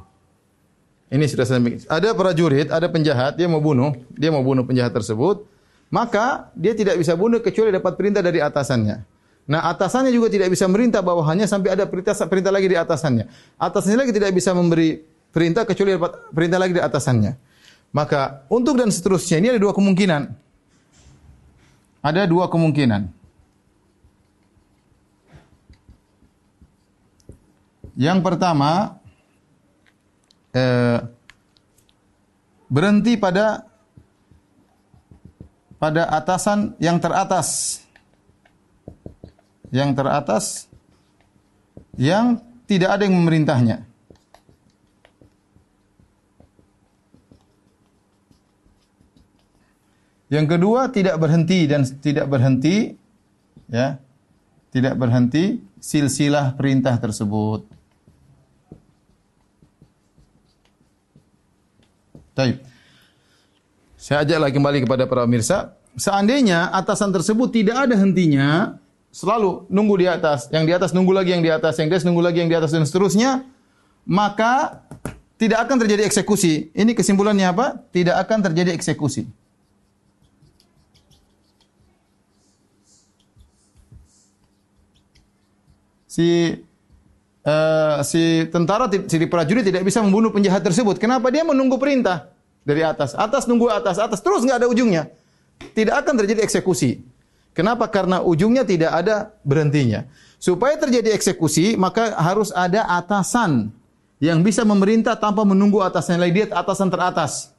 [1.12, 1.60] Ini sudah saya
[1.92, 5.44] Ada prajurit, ada penjahat, dia mau bunuh, dia mau bunuh penjahat tersebut,
[5.92, 9.04] maka dia tidak bisa bunuh kecuali dapat perintah dari atasannya.
[9.52, 13.28] Nah, atasannya juga tidak bisa merintah bawahannya sampai ada perintah perintah lagi di atasannya.
[13.60, 15.04] Atasannya lagi tidak bisa memberi
[15.36, 17.36] perintah kecuali dapat perintah lagi di atasannya.
[17.92, 20.32] Maka untuk dan seterusnya ini ada dua kemungkinan.
[22.00, 23.23] Ada dua kemungkinan.
[27.94, 28.98] Yang pertama
[30.54, 31.00] eh,
[32.70, 33.70] berhenti pada
[35.78, 37.82] pada atasan yang teratas.
[39.74, 40.46] Yang teratas
[41.98, 43.78] yang tidak ada yang memerintahnya.
[50.34, 52.98] Yang kedua tidak berhenti dan tidak berhenti
[53.70, 54.02] ya.
[54.74, 57.73] Tidak berhenti silsilah perintah tersebut.
[62.34, 62.66] Baik.
[63.94, 65.78] Saya ajak lagi kembali kepada para pemirsa.
[65.94, 68.82] Seandainya atasan tersebut tidak ada hentinya,
[69.14, 72.06] selalu nunggu di atas, yang di atas nunggu lagi yang di atas, yang di atas
[72.10, 73.46] nunggu lagi yang di atas dan seterusnya,
[74.10, 74.82] maka
[75.38, 76.74] tidak akan terjadi eksekusi.
[76.74, 77.78] Ini kesimpulannya apa?
[77.94, 79.30] Tidak akan terjadi eksekusi.
[86.10, 86.58] Si
[87.44, 90.98] uh, si tentara, si prajurit tidak bisa membunuh penjahat tersebut.
[90.98, 91.30] Kenapa?
[91.30, 92.32] Dia menunggu perintah
[92.64, 93.14] dari atas.
[93.16, 95.12] Atas nunggu atas, atas terus nggak ada ujungnya.
[95.76, 97.04] Tidak akan terjadi eksekusi.
[97.54, 97.86] Kenapa?
[97.86, 100.10] Karena ujungnya tidak ada berhentinya.
[100.42, 103.72] Supaya terjadi eksekusi, maka harus ada atasan
[104.18, 106.44] yang bisa memerintah tanpa menunggu atasnya lagi.
[106.44, 107.54] Dia atasan teratas.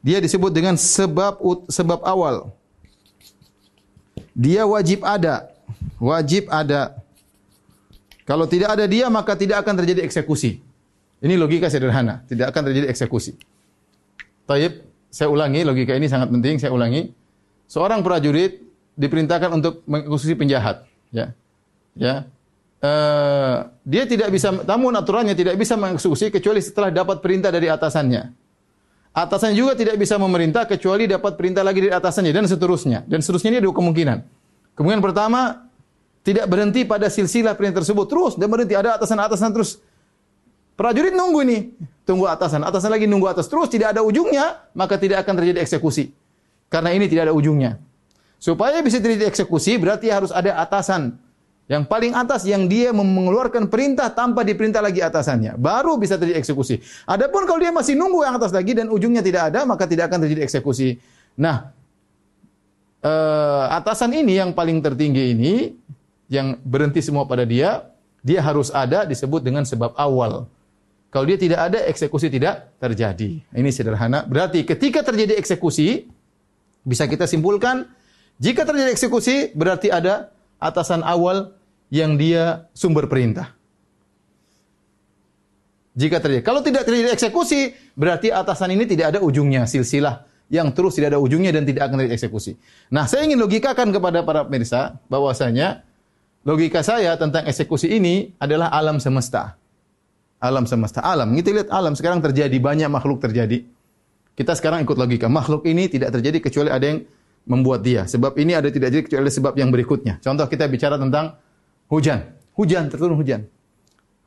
[0.00, 1.36] Dia disebut dengan sebab
[1.68, 2.48] sebab awal.
[4.32, 5.52] Dia wajib ada.
[6.00, 6.99] Wajib ada.
[8.30, 10.62] Kalau tidak ada dia maka tidak akan terjadi eksekusi.
[11.18, 13.34] Ini logika sederhana, tidak akan terjadi eksekusi.
[14.46, 17.10] Taib, saya ulangi logika ini sangat penting, saya ulangi.
[17.66, 18.62] Seorang prajurit
[18.94, 21.34] diperintahkan untuk mengeksekusi penjahat, ya.
[21.98, 22.30] Ya.
[22.80, 28.30] Uh, dia tidak bisa namun aturannya tidak bisa mengeksekusi kecuali setelah dapat perintah dari atasannya.
[29.10, 33.02] Atasannya juga tidak bisa memerintah kecuali dapat perintah lagi dari atasannya dan seterusnya.
[33.10, 34.18] Dan seterusnya ini ada kemungkinan.
[34.78, 35.66] Kemungkinan pertama,
[36.20, 39.80] tidak berhenti pada silsilah perintah tersebut terus dan berhenti ada atasan-atasan terus.
[40.76, 41.58] Prajurit nunggu ini,
[42.08, 46.12] tunggu atasan, atasan lagi nunggu atas terus tidak ada ujungnya, maka tidak akan terjadi eksekusi.
[46.72, 47.76] Karena ini tidak ada ujungnya.
[48.40, 51.20] Supaya bisa terjadi eksekusi berarti harus ada atasan
[51.70, 55.54] yang paling atas yang dia mengeluarkan perintah tanpa diperintah lagi atasannya.
[55.54, 56.82] Baru bisa terjadi eksekusi.
[57.06, 60.26] Adapun kalau dia masih nunggu yang atas lagi dan ujungnya tidak ada, maka tidak akan
[60.26, 60.98] terjadi eksekusi.
[61.38, 61.70] Nah,
[63.06, 65.52] eh, atasan ini yang paling tertinggi ini
[66.30, 67.90] yang berhenti semua pada dia,
[68.22, 70.46] dia harus ada disebut dengan sebab awal.
[71.10, 73.42] Kalau dia tidak ada, eksekusi tidak terjadi.
[73.50, 74.22] Ini sederhana.
[74.22, 76.06] Berarti ketika terjadi eksekusi,
[76.86, 77.90] bisa kita simpulkan,
[78.38, 80.30] jika terjadi eksekusi, berarti ada
[80.62, 81.50] atasan awal
[81.90, 83.58] yang dia sumber perintah.
[85.98, 86.46] Jika terjadi.
[86.46, 91.20] Kalau tidak terjadi eksekusi, berarti atasan ini tidak ada ujungnya, silsilah yang terus tidak ada
[91.22, 92.52] ujungnya dan tidak akan terjadi eksekusi.
[92.94, 95.82] Nah, saya ingin logikakan kepada para pemirsa bahwasanya
[96.44, 99.56] logika saya tentang eksekusi ini adalah alam semesta.
[100.40, 101.36] Alam semesta, alam.
[101.36, 103.60] Kita lihat alam sekarang terjadi banyak makhluk terjadi.
[104.32, 105.28] Kita sekarang ikut logika.
[105.28, 107.04] Makhluk ini tidak terjadi kecuali ada yang
[107.44, 108.08] membuat dia.
[108.08, 110.16] Sebab ini ada tidak jadi kecuali sebab yang berikutnya.
[110.24, 111.36] Contoh kita bicara tentang
[111.92, 112.24] hujan.
[112.56, 113.44] Hujan terturun hujan.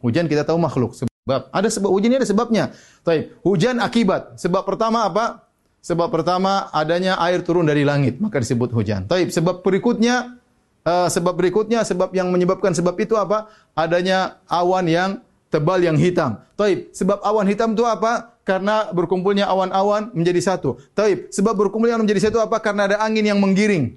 [0.06, 0.93] Hujan kita tahu makhluk.
[0.93, 2.63] Sebab ada sebab hujan ini ada sebabnya.
[3.02, 4.38] Tapi hujan akibat.
[4.38, 5.49] Sebab pertama apa?
[5.84, 9.04] Sebab pertama adanya air turun dari langit, maka disebut hujan.
[9.04, 10.39] Tapi sebab berikutnya
[10.84, 13.48] Uh, sebab berikutnya, sebab yang menyebabkan sebab itu apa?
[13.72, 15.10] Adanya awan yang
[15.48, 16.43] tebal yang hitam.
[16.60, 16.91] Taib.
[16.91, 18.36] Sebab awan hitam itu apa?
[18.43, 20.76] Karena berkumpulnya awan-awan menjadi satu.
[20.91, 21.32] Taib.
[21.32, 22.60] Sebab berkumpulnya menjadi satu apa?
[22.60, 23.96] Karena ada angin yang menggiring.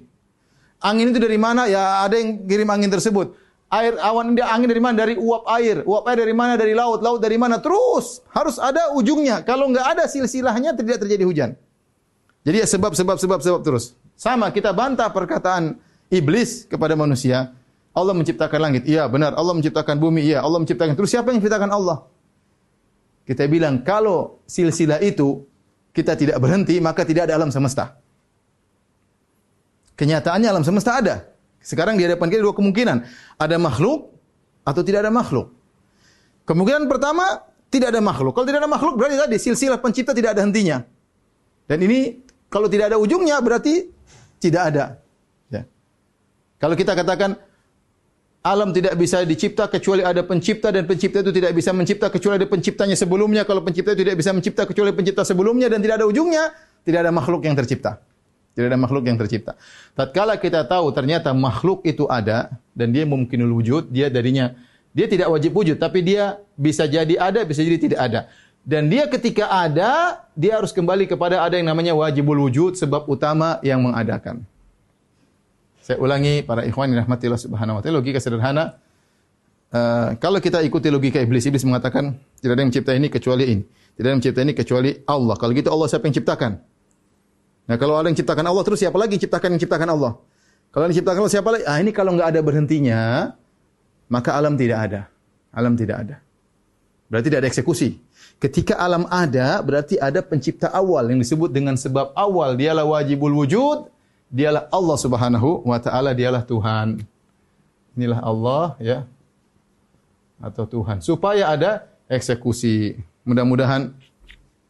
[0.79, 1.65] Angin itu dari mana?
[1.67, 3.33] Ya ada yang kirim angin tersebut.
[3.67, 4.95] Air awan dia angin dari mana?
[5.03, 5.83] Dari uap air.
[5.83, 6.55] Uap air dari mana?
[6.55, 7.03] Dari laut.
[7.03, 7.59] Laut dari mana?
[7.59, 9.43] Terus harus ada ujungnya.
[9.43, 11.49] Kalau nggak ada silsilahnya tidak terjadi hujan.
[12.47, 13.91] Jadi ya sebab sebab sebab sebab terus.
[14.15, 15.75] Sama kita bantah perkataan
[16.11, 17.53] iblis kepada manusia.
[17.97, 18.85] Allah menciptakan langit.
[18.85, 19.33] Iya, benar.
[19.33, 20.29] Allah menciptakan bumi.
[20.29, 20.93] Iya, Allah menciptakan.
[20.93, 22.05] Terus siapa yang menciptakan Allah?
[23.25, 25.43] Kita bilang kalau silsilah itu
[25.91, 27.97] kita tidak berhenti, maka tidak ada alam semesta.
[29.97, 31.25] Kenyataannya alam semesta ada.
[31.57, 32.97] Sekarang di hadapan kita dua kemungkinan.
[33.41, 34.13] Ada makhluk
[34.61, 35.51] atau tidak ada makhluk.
[36.45, 37.43] Kemungkinan pertama,
[37.73, 38.31] tidak ada makhluk.
[38.37, 40.85] Kalau tidak ada makhluk, berarti tadi silsilah pencipta tidak ada hentinya.
[41.67, 43.89] Dan ini kalau tidak ada ujungnya, berarti
[44.39, 44.85] tidak ada.
[46.57, 47.37] Kalau kita katakan,
[48.41, 52.47] alam tidak bisa dicipta kecuali ada pencipta dan pencipta itu tidak bisa mencipta kecuali ada
[52.49, 53.43] penciptanya sebelumnya.
[53.43, 56.55] Kalau pencipta itu tidak bisa mencipta kecuali pencipta sebelumnya dan tidak ada ujungnya,
[56.87, 57.99] tidak ada makhluk yang tercipta.
[58.57, 59.53] Tidak ada makhluk yang tercipta.
[59.93, 64.57] Tatkala kita tahu ternyata makhluk itu ada dan dia mungkin wujud, dia darinya
[64.97, 68.21] dia tidak wajib wujud, tapi dia bisa jadi ada, bisa jadi tidak ada.
[68.65, 73.61] Dan dia ketika ada, dia harus kembali kepada ada yang namanya wajibul wujud, sebab utama
[73.61, 74.41] yang mengadakan.
[75.87, 78.03] Saya ulangi para ikhwan yang rahmatillah subhanahu wa ta'ala.
[78.03, 78.75] Logika sederhana.
[79.71, 83.63] Uh, kalau kita ikuti logika iblis, iblis mengatakan tidak ada yang mencipta ini kecuali ini.
[83.95, 85.39] Tidak ada yang mencipta ini kecuali Allah.
[85.39, 86.51] Kalau gitu Allah siapa yang ciptakan?
[87.71, 90.19] Nah kalau ada yang ciptakan Allah, terus siapa lagi ciptakan yang ciptakan Allah?
[90.75, 91.63] Kalau yang ciptakan Allah siapa lagi?
[91.63, 93.01] Ah ini kalau nggak ada berhentinya,
[94.11, 95.01] maka alam tidak ada.
[95.55, 96.15] Alam tidak ada.
[97.07, 97.95] Berarti tidak ada eksekusi.
[98.43, 102.59] Ketika alam ada, berarti ada pencipta awal yang disebut dengan sebab awal.
[102.59, 103.87] Dialah wajibul wujud,
[104.27, 106.99] Dialah Allah Subhanahu wa taala, dialah Tuhan.
[107.95, 108.97] Inilah Allah ya.
[110.43, 110.99] Atau Tuhan.
[110.99, 112.99] Supaya ada eksekusi.
[113.23, 113.95] Mudah-mudahan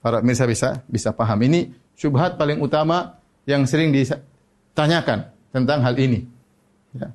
[0.01, 1.41] para pemirsa bisa bisa paham.
[1.41, 3.17] Ini syubhat paling utama
[3.49, 6.23] yang sering ditanyakan tentang hal ini.
[6.93, 7.09] Ya.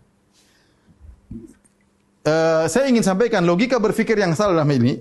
[2.22, 4.98] Uh, saya ingin sampaikan logika berpikir yang salah dalam ini,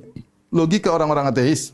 [0.54, 1.73] logika orang-orang ateis.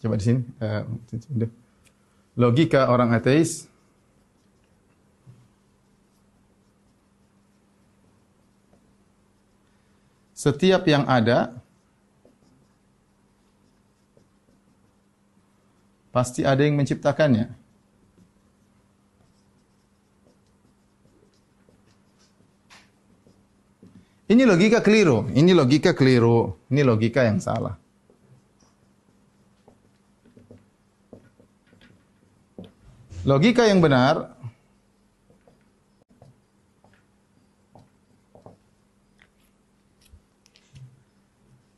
[0.00, 0.40] Coba di sini.
[0.60, 0.82] Uh,
[2.36, 3.68] logika orang ateis
[10.32, 11.54] setiap yang ada
[16.12, 17.48] pasti ada yang menciptakannya.
[24.32, 27.81] Ini logika keliru, ini logika keliru, ini logika yang salah.
[33.22, 34.34] Logika yang benar.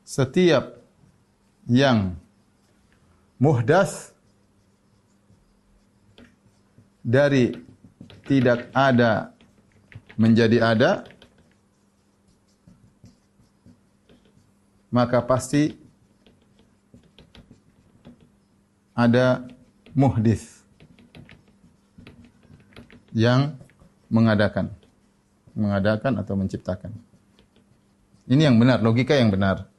[0.08, 0.80] Setiap
[1.68, 2.16] yang
[3.36, 4.14] muhdas
[7.04, 7.52] dari
[8.24, 9.34] tidak ada
[10.16, 11.04] menjadi ada
[14.94, 15.74] maka pasti
[18.94, 19.42] ada
[19.90, 20.53] muhdis
[23.14, 23.56] yang
[24.10, 24.74] mengadakan.
[25.54, 26.90] Mengadakan atau menciptakan.
[28.26, 29.70] Ini yang benar, logika yang benar.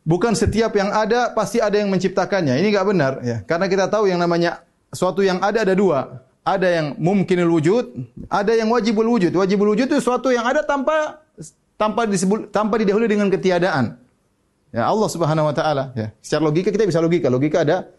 [0.00, 2.56] Bukan setiap yang ada pasti ada yang menciptakannya.
[2.56, 3.36] Ini enggak benar ya.
[3.44, 6.24] Karena kita tahu yang namanya suatu yang ada ada dua.
[6.40, 7.84] Ada yang mungkinul wujud,
[8.32, 9.28] ada yang wajibul wujud.
[9.36, 11.20] Wajibul wujud itu suatu yang ada tanpa
[11.76, 14.00] tanpa disebut tanpa didahului dengan ketiadaan.
[14.72, 16.16] Ya Allah Subhanahu wa taala ya.
[16.24, 17.28] Secara logika kita bisa logika.
[17.28, 17.92] Logika ada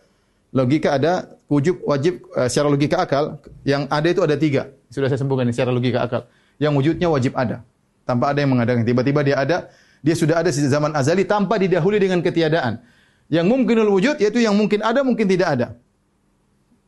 [0.51, 4.71] logika ada wujud wajib uh, secara logika akal yang ada itu ada tiga.
[4.91, 6.21] Sudah saya sebutkan ini secara logika akal.
[6.59, 7.63] Yang wujudnya wajib ada.
[8.03, 8.83] Tanpa ada yang mengadakan.
[8.83, 9.57] Tiba-tiba dia ada
[10.03, 12.83] dia sudah ada sejak zaman azali tanpa didahului dengan ketiadaan.
[13.31, 15.67] Yang mungkinul wujud yaitu yang mungkin ada mungkin tidak ada.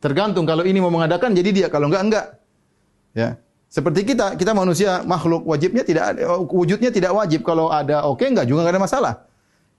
[0.04, 1.66] Tergantung kalau ini mau mengadakan jadi dia.
[1.72, 2.26] Kalau enggak enggak.
[3.16, 3.40] Ya.
[3.72, 7.40] Seperti kita kita manusia makhluk wajibnya tidak ada wujudnya tidak wajib.
[7.42, 9.14] Kalau ada oke okay, enggak juga enggak ada masalah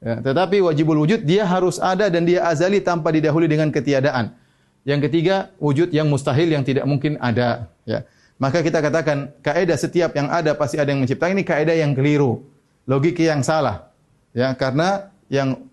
[0.06, 4.38] Ya, tetapi wajibul wujud dia harus ada dan dia azali tanpa didahului dengan ketiadaan.
[4.86, 8.06] Yang ketiga, wujud yang mustahil yang tidak mungkin ada, ya.
[8.38, 12.46] Maka kita katakan kaidah setiap yang ada pasti ada yang menciptakan ini kaidah yang keliru.
[12.86, 13.90] Logika yang salah.
[14.30, 15.66] Ya, karena yang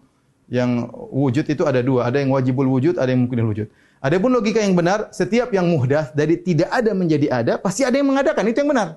[0.48, 3.68] yang wujud itu ada dua, ada yang wajibul wujud, ada yang mungkin wujud.
[4.00, 8.08] Adapun logika yang benar, setiap yang muhdas dari tidak ada menjadi ada, pasti ada yang
[8.08, 8.48] mengadakan.
[8.48, 8.88] Itu yang benar.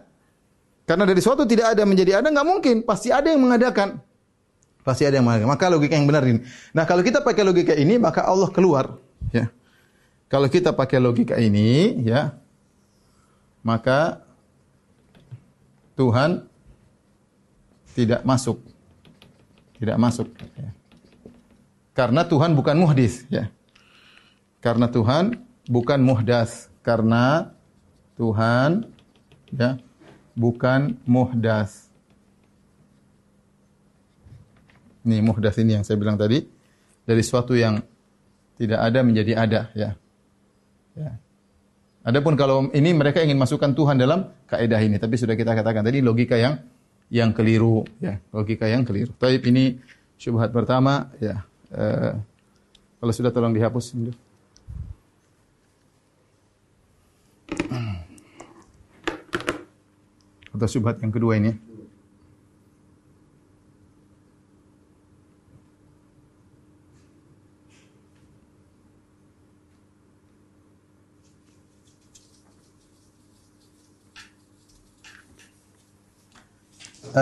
[0.87, 2.75] Karena dari suatu tidak ada menjadi ada, nggak mungkin.
[2.87, 3.99] Pasti ada yang mengadakan.
[4.85, 5.49] Pasti ada yang mengatakan.
[5.49, 6.45] Maka logika yang benar ini.
[6.69, 9.01] Nah, kalau kita pakai logika ini, maka Allah keluar.
[9.33, 9.49] Ya.
[10.29, 12.37] Kalau kita pakai logika ini, ya,
[13.65, 14.21] maka
[15.97, 16.45] Tuhan
[17.97, 18.61] tidak masuk.
[19.81, 20.29] Tidak masuk.
[20.53, 20.69] Ya.
[21.97, 23.25] Karena Tuhan bukan muhdis.
[23.33, 23.49] Ya.
[24.61, 26.69] Karena Tuhan bukan muhdas.
[26.85, 27.49] Karena
[28.21, 28.85] Tuhan
[29.49, 29.81] ya,
[30.37, 31.84] bukan muhdas.
[35.05, 36.41] Ini muhdas ini yang saya bilang tadi.
[37.05, 37.85] dari sesuatu yang
[38.57, 39.93] tidak ada menjadi ada ya.
[40.97, 41.21] Ya.
[42.05, 46.01] Adapun kalau ini mereka ingin masukkan Tuhan dalam kaidah ini, tapi sudah kita katakan tadi
[46.01, 46.61] logika yang
[47.13, 49.13] yang keliru ya, logika yang keliru.
[49.17, 49.77] Tapi ini
[50.17, 51.45] syubhat pertama ya.
[51.69, 52.17] Uh,
[53.01, 53.93] kalau sudah tolong dihapus.
[60.55, 61.74] Atau syubhat yang kedua ini.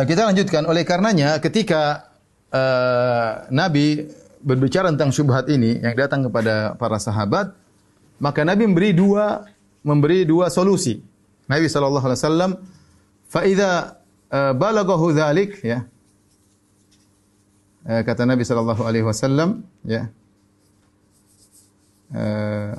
[0.02, 0.66] Kita lanjutkan.
[0.66, 2.10] Oleh karenanya, ketika
[2.50, 4.10] uh, Nabi
[4.42, 7.54] berbicara tentang syubhat ini yang datang kepada para sahabat,
[8.18, 9.46] maka Nabi memberi dua
[9.86, 10.98] memberi dua solusi.
[11.46, 12.52] Nabi sallallahu alaihi wasallam,
[13.30, 14.02] "Fa idza
[14.34, 15.86] balaghahu dzalik," ya.
[17.84, 20.08] Kata Nabi sallallahu alaihi wasallam, ya.
[22.14, 22.78] Uh,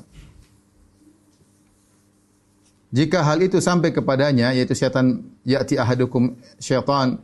[2.95, 7.19] jika hal itu sampai kepadanya yaitu syaitan ya'ti ahadukum syaitan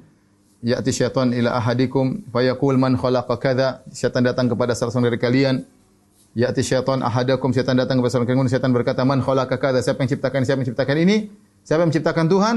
[0.67, 5.63] ya'ti syaitan ila ahadikum fayaqul man khalaqa kadza syaitan datang kepada salah seorang dari kalian
[6.35, 10.03] ya'ti syaitan ahadakum syaitan datang kepada salah seorang kalian syaitan berkata man khalaqa kadza siapa
[10.03, 11.17] yang ciptakan siapa yang ciptakan ini?
[11.61, 12.57] Siapa yang menciptakan Tuhan?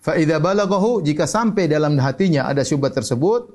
[0.00, 3.52] Fa idza balaghahu jika sampai dalam hatinya ada syubhat tersebut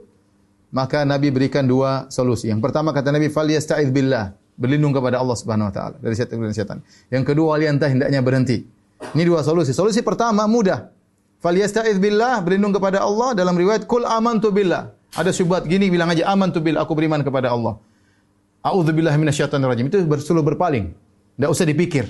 [0.75, 2.51] maka Nabi berikan dua solusi.
[2.51, 6.39] Yang pertama kata Nabi fal yasta'idz billah berlindung kepada Allah Subhanahu wa taala dari setan
[6.39, 6.77] dan setan.
[7.11, 8.63] Yang kedua waliantah hendaknya berhenti.
[9.11, 9.75] Ini dua solusi.
[9.75, 10.91] Solusi pertama mudah.
[11.43, 14.89] Falyasta'iz billah berlindung kepada Allah dalam riwayat kul amantu billah.
[15.15, 17.77] Ada syubhat gini bilang aja amantu billah aku beriman kepada Allah.
[18.65, 19.85] A'udzubillahi minasyaitonir rajim.
[19.91, 20.89] Itu bersuluh berpaling.
[21.37, 22.05] Enggak usah dipikir.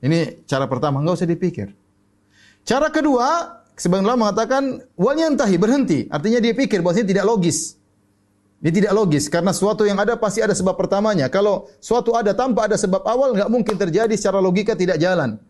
[0.00, 1.76] Ini cara pertama, enggak usah dipikir.
[2.64, 5.98] Cara kedua, sebagian ulama mengatakan walyantahi berhenti.
[6.08, 7.76] Artinya dia pikir bahwasanya tidak logis.
[8.60, 11.32] Ini tidak logis karena sesuatu yang ada pasti ada sebab pertamanya.
[11.32, 15.40] Kalau suatu ada tanpa ada sebab awal nggak mungkin terjadi secara logika tidak jalan.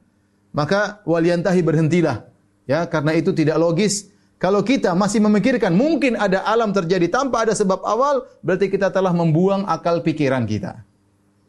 [0.55, 2.31] Maka waliantahi berhentilah.
[2.71, 4.07] Ya, karena itu tidak logis.
[4.39, 9.11] Kalau kita masih memikirkan mungkin ada alam terjadi tanpa ada sebab awal, berarti kita telah
[9.11, 10.87] membuang akal pikiran kita.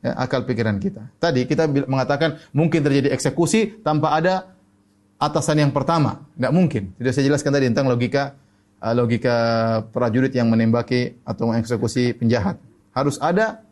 [0.02, 1.14] Ya, akal pikiran kita.
[1.22, 4.50] Tadi kita mengatakan mungkin terjadi eksekusi tanpa ada
[5.22, 6.26] atasan yang pertama.
[6.34, 6.84] Nggak mungkin.
[6.98, 8.34] Tidak saya jelaskan tadi tentang logika
[8.82, 9.36] uh, logika
[9.94, 12.58] prajurit yang menembaki atau mengeksekusi penjahat.
[12.92, 13.64] Harus ada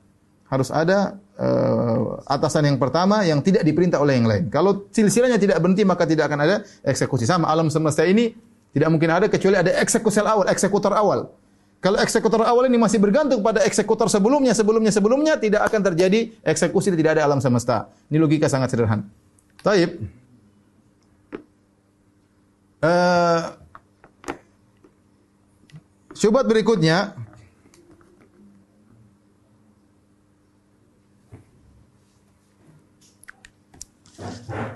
[0.50, 4.44] harus ada uh, atasan yang pertama yang tidak diperintah oleh yang lain.
[4.54, 7.26] Kalau silsilahnya tidak berhenti maka tidak akan ada eksekusi.
[7.26, 8.34] Sama alam semesta ini
[8.74, 11.34] tidak mungkin ada kecuali ada eksekusi awal, eksekutor awal.
[11.80, 16.92] Kalau eksekutor awal ini masih bergantung pada eksekutor sebelumnya, sebelumnya, sebelumnya tidak akan terjadi eksekusi
[16.92, 17.88] tidak ada alam semesta.
[18.12, 19.08] Ini logika sangat sederhana.
[19.64, 19.96] Taib.
[22.80, 23.60] Uh,
[26.20, 27.16] Syubhat berikutnya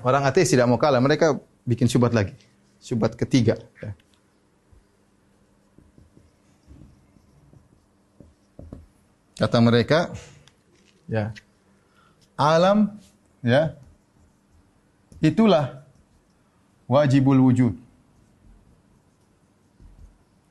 [0.04, 2.36] Orang ateis tidak mau kalah, mereka bikin syubhat lagi.
[2.84, 3.56] Syubhat ketiga.
[9.40, 10.12] Kata mereka,
[11.08, 11.32] ya,
[12.36, 13.00] alam,
[13.40, 13.80] ya,
[15.24, 15.88] itulah
[16.88, 17.83] wajibul wujud.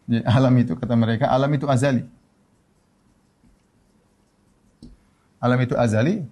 [0.09, 2.03] Alam itu kata mereka, alam itu azali.
[5.43, 6.23] Alam itu azali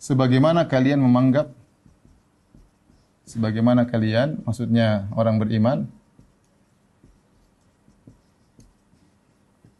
[0.00, 1.54] sebagaimana kalian memanggap
[3.22, 5.86] sebagaimana kalian maksudnya orang beriman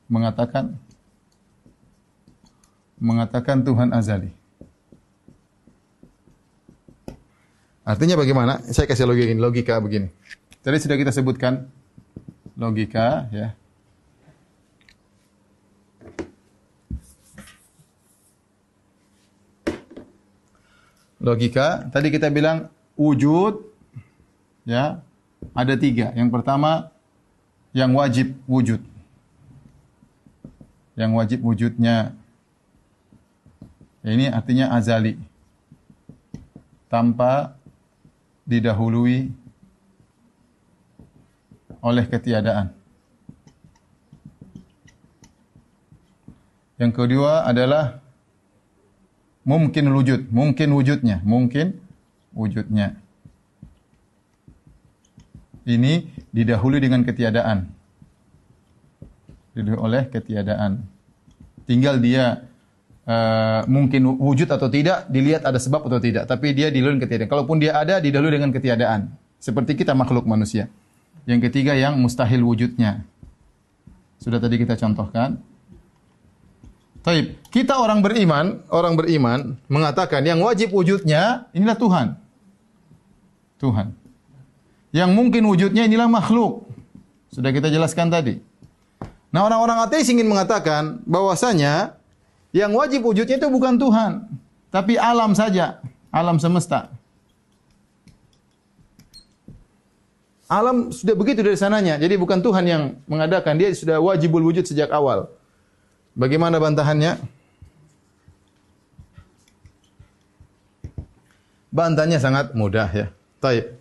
[0.06, 0.78] mengatakan
[3.00, 4.30] mengatakan Tuhan azali.
[7.80, 8.62] Artinya bagaimana?
[8.70, 10.12] Saya kasih logika, logika begini.
[10.60, 11.66] Tadi sudah kita sebutkan
[12.60, 13.56] logika ya.
[21.20, 23.64] Logika, tadi kita bilang wujud
[24.68, 25.00] ya
[25.56, 26.12] ada tiga.
[26.12, 26.92] Yang pertama
[27.72, 28.80] yang wajib wujud.
[30.96, 32.12] Yang wajib wujudnya
[34.04, 35.16] ini artinya azali.
[36.88, 37.56] Tanpa
[38.48, 39.28] didahului
[41.80, 42.72] oleh ketiadaan.
[46.80, 48.00] Yang kedua adalah
[49.44, 51.76] mungkin wujud, mungkin wujudnya, mungkin
[52.32, 52.96] wujudnya.
[55.68, 57.68] Ini didahului dengan ketiadaan.
[59.52, 60.80] Didahului oleh ketiadaan.
[61.68, 62.48] Tinggal dia
[63.04, 66.24] uh, mungkin wujud atau tidak, dilihat ada sebab atau tidak.
[66.24, 67.28] Tapi dia didahului ketiadaan.
[67.28, 69.12] Kalaupun dia ada, didahului dengan ketiadaan.
[69.36, 70.72] Seperti kita makhluk manusia.
[71.28, 73.04] Yang ketiga yang mustahil wujudnya.
[74.20, 75.40] Sudah tadi kita contohkan.
[77.00, 77.40] Taib.
[77.48, 82.06] Kita orang beriman, orang beriman mengatakan yang wajib wujudnya inilah Tuhan.
[83.56, 83.96] Tuhan.
[84.92, 86.68] Yang mungkin wujudnya inilah makhluk.
[87.32, 88.42] Sudah kita jelaskan tadi.
[89.30, 91.94] Nah, orang-orang ateis ingin mengatakan bahwasanya
[92.50, 94.26] yang wajib wujudnya itu bukan Tuhan,
[94.74, 95.78] tapi alam saja,
[96.10, 96.90] alam semesta.
[100.50, 101.94] Alam sudah begitu dari sananya.
[101.94, 105.30] Jadi bukan Tuhan yang mengadakan, dia sudah wajibul wujud sejak awal.
[106.18, 107.22] Bagaimana bantahannya?
[111.70, 113.06] Bantahannya sangat mudah ya.
[113.38, 113.78] Taib.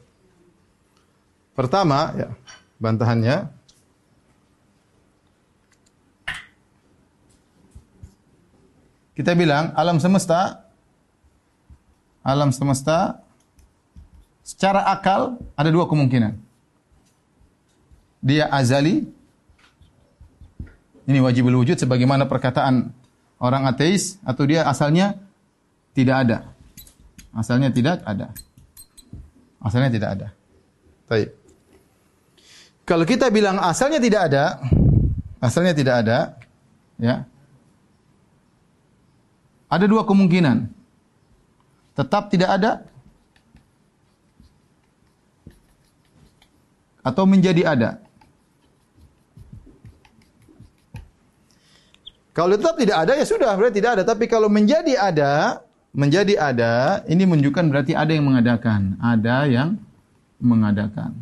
[1.58, 2.30] Pertama ya,
[2.78, 3.50] bantahannya
[9.20, 10.64] Kita bilang alam semesta
[12.24, 13.20] alam semesta
[14.48, 16.40] secara akal ada dua kemungkinan
[18.20, 19.08] dia azali.
[21.10, 22.94] Ini wajibul wujud sebagaimana perkataan
[23.42, 25.18] orang ateis atau dia asalnya
[25.98, 26.38] tidak ada.
[27.34, 28.30] Asalnya tidak ada.
[29.58, 30.28] Asalnya tidak ada.
[31.10, 31.34] Baik.
[32.86, 34.62] Kalau kita bilang asalnya tidak ada,
[35.42, 36.18] asalnya tidak ada,
[36.98, 37.26] ya.
[39.70, 40.70] Ada dua kemungkinan.
[41.94, 42.72] Tetap tidak ada
[47.06, 48.09] atau menjadi ada.
[52.40, 54.04] Kalau tetap tidak ada ya sudah berarti tidak ada.
[54.08, 55.60] Tapi kalau menjadi ada,
[55.92, 59.76] menjadi ada, ini menunjukkan berarti ada yang mengadakan, ada yang
[60.40, 61.20] mengadakan,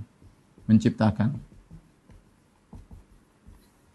[0.69, 1.33] menciptakan.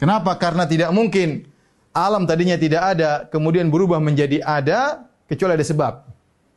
[0.02, 0.34] Kenapa?
[0.34, 1.46] Karena tidak mungkin
[1.94, 6.02] alam tadinya tidak ada, kemudian berubah menjadi ada, kecuali ada sebab.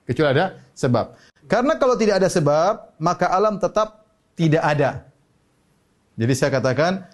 [0.10, 1.14] Kecuali ada sebab.
[1.46, 4.02] Karena kalau tidak ada sebab, maka alam tetap
[4.34, 5.06] tidak ada.
[6.18, 7.06] Jadi saya katakan,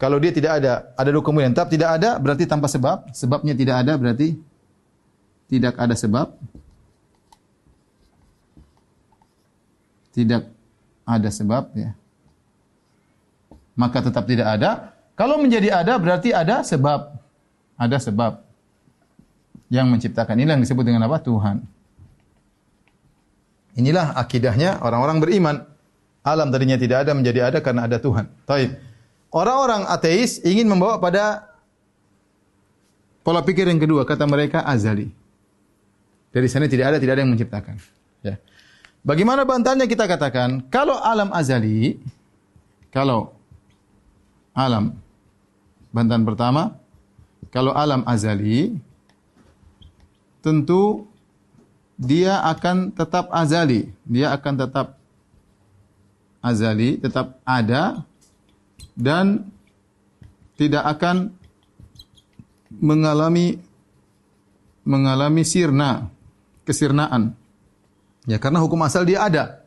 [0.00, 1.52] kalau dia tidak ada, ada dua kemungkinan.
[1.52, 3.12] Tetap tidak ada berarti tanpa sebab.
[3.12, 4.32] Sebabnya tidak ada berarti
[5.52, 6.32] tidak ada sebab.
[10.16, 10.42] Tidak
[11.04, 11.92] ada sebab ya.
[13.76, 14.96] Maka tetap tidak ada.
[15.20, 17.20] Kalau menjadi ada berarti ada sebab.
[17.76, 18.40] Ada sebab
[19.68, 20.32] yang menciptakan.
[20.32, 21.20] Inilah yang disebut dengan apa?
[21.20, 21.60] Tuhan.
[23.76, 25.56] Inilah akidahnya orang-orang beriman.
[26.24, 28.28] Alam tadinya tidak ada menjadi ada karena ada Tuhan.
[28.48, 28.89] Taib.
[29.30, 31.46] Orang-orang ateis ingin membawa pada
[33.22, 35.14] pola pikir yang kedua, kata mereka azali.
[36.34, 37.78] Dari sana tidak ada, tidak ada yang menciptakan.
[38.22, 38.38] Ya.
[39.06, 41.98] Bagaimana bantahannya kita katakan, kalau alam azali,
[42.90, 43.34] kalau
[44.50, 44.98] alam,
[45.94, 46.74] bantahan pertama,
[47.54, 48.78] kalau alam azali,
[50.42, 51.06] tentu
[52.00, 53.92] dia akan tetap azali.
[54.08, 54.98] Dia akan tetap
[56.40, 58.02] azali, tetap ada,
[59.00, 59.48] dan
[60.60, 61.32] tidak akan
[62.70, 63.56] mengalami
[64.84, 66.12] mengalami sirna,
[66.68, 67.32] kesirnaan.
[68.28, 69.64] Ya, karena hukum asal dia ada.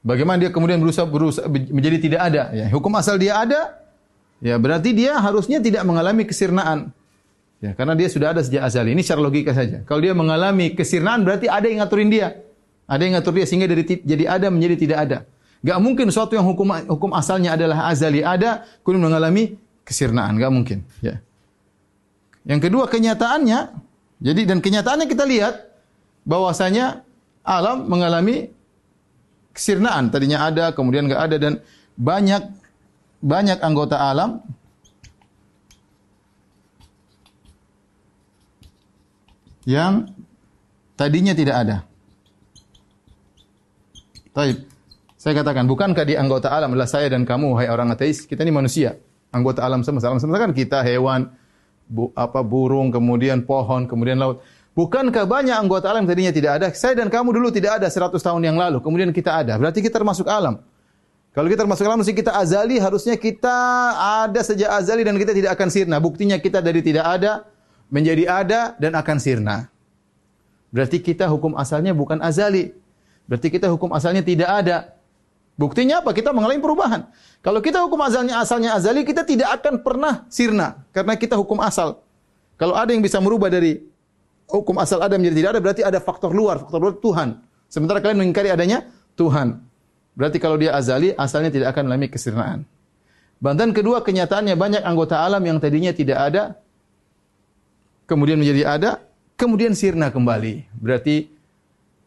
[0.00, 2.42] Bagaimana dia kemudian berusaha, berusaha menjadi tidak ada?
[2.56, 3.76] Ya, hukum asal dia ada,
[4.40, 6.94] ya berarti dia harusnya tidak mengalami kesirnaan.
[7.60, 8.88] Ya, karena dia sudah ada sejak asal.
[8.88, 9.84] Ini secara logika saja.
[9.84, 12.40] Kalau dia mengalami kesirnaan berarti ada yang ngaturin dia.
[12.88, 15.18] Ada yang ngatur dia sehingga dari jadi ada menjadi tidak ada.
[15.60, 20.40] Gak mungkin sesuatu yang hukum hukum asalnya adalah azali ada, kemudian mengalami kesirnaan.
[20.40, 20.78] Gak mungkin.
[21.04, 21.20] Ya.
[22.48, 23.60] Yang kedua kenyataannya,
[24.24, 25.68] jadi dan kenyataannya kita lihat
[26.24, 27.04] bahwasanya
[27.44, 28.48] alam mengalami
[29.52, 30.08] kesirnaan.
[30.08, 31.52] Tadinya ada, kemudian gak ada dan
[32.00, 32.40] banyak
[33.20, 34.40] banyak anggota alam
[39.68, 40.08] yang
[40.96, 41.76] tadinya tidak ada.
[44.32, 44.69] Taib.
[45.20, 48.24] Saya katakan, bukankah di anggota alam adalah saya dan kamu, hai orang ateis?
[48.24, 48.96] Kita ini manusia.
[49.28, 50.08] Anggota alam semesta.
[50.08, 51.28] Alam semesta kan kita, hewan,
[51.84, 54.40] bu, apa burung, kemudian pohon, kemudian laut.
[54.72, 56.66] Bukankah banyak anggota alam tadinya tidak ada?
[56.72, 59.60] Saya dan kamu dulu tidak ada 100 tahun yang lalu, kemudian kita ada.
[59.60, 60.64] Berarti kita termasuk alam.
[61.36, 63.56] Kalau kita termasuk alam, mesti kita azali, harusnya kita
[64.24, 66.00] ada sejak azali dan kita tidak akan sirna.
[66.00, 67.44] Buktinya kita dari tidak ada,
[67.92, 69.68] menjadi ada, dan akan sirna.
[70.72, 72.72] Berarti kita hukum asalnya bukan azali.
[73.28, 74.96] Berarti kita hukum asalnya tidak ada.
[75.60, 76.16] Buktinya apa?
[76.16, 77.04] Kita mengalami perubahan.
[77.44, 82.00] Kalau kita hukum asalnya asalnya azali, kita tidak akan pernah sirna karena kita hukum asal.
[82.56, 83.76] Kalau ada yang bisa merubah dari
[84.48, 87.28] hukum asal ada menjadi tidak ada, berarti ada faktor luar, faktor luar Tuhan.
[87.68, 88.88] Sementara kalian mengingkari adanya
[89.20, 89.60] Tuhan.
[90.16, 92.64] Berarti kalau dia azali, asalnya tidak akan mengalami kesirnaan.
[93.40, 96.42] Bantahan kedua, kenyataannya banyak anggota alam yang tadinya tidak ada,
[98.08, 98.90] kemudian menjadi ada,
[99.36, 100.72] kemudian sirna kembali.
[100.76, 101.28] Berarti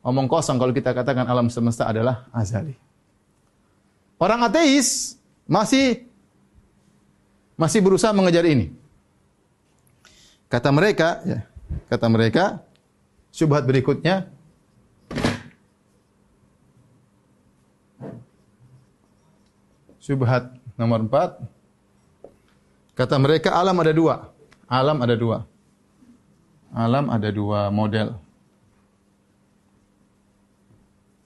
[0.05, 2.82] omong kosong kalau kita katakan alam semesta adalah azali.
[4.23, 6.07] Orang ateis masih
[7.59, 8.71] masih berusaha mengejar ini.
[10.47, 11.43] Kata mereka, ya,
[11.91, 12.63] kata mereka,
[13.35, 14.31] syubhat berikutnya,
[19.99, 21.43] syubhat nomor empat,
[22.95, 24.31] kata mereka alam ada dua,
[24.71, 25.37] alam ada dua,
[26.71, 28.15] alam ada dua model.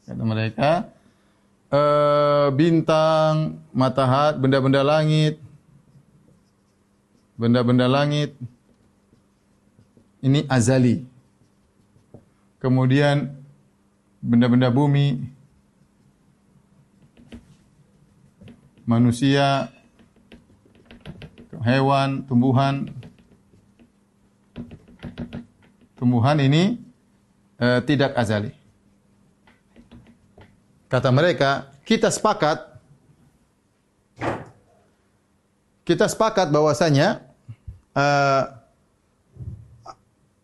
[0.10, 0.97] Kata mereka,
[1.68, 1.82] e,
[2.56, 5.40] bintang, matahari, benda-benda langit,
[7.38, 8.34] benda-benda langit
[10.26, 11.06] ini azali.
[12.58, 13.38] Kemudian
[14.18, 15.22] benda-benda bumi,
[18.88, 19.70] manusia,
[21.62, 22.90] hewan, tumbuhan,
[26.00, 26.82] tumbuhan ini
[27.62, 28.57] uh, tidak azali.
[30.88, 32.80] Kata mereka, kita sepakat
[35.88, 37.24] kita sepakat bahwasanya
[37.96, 38.44] uh,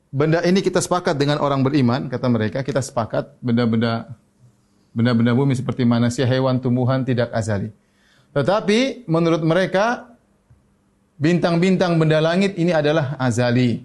[0.07, 4.07] benda ini kita sepakat dengan orang beriman, kata mereka, kita sepakat benda-benda
[4.95, 7.75] benda-benda bumi seperti manusia, hewan, tumbuhan tidak azali.
[8.31, 10.15] Tetapi menurut mereka
[11.19, 13.83] bintang-bintang benda langit ini adalah azali.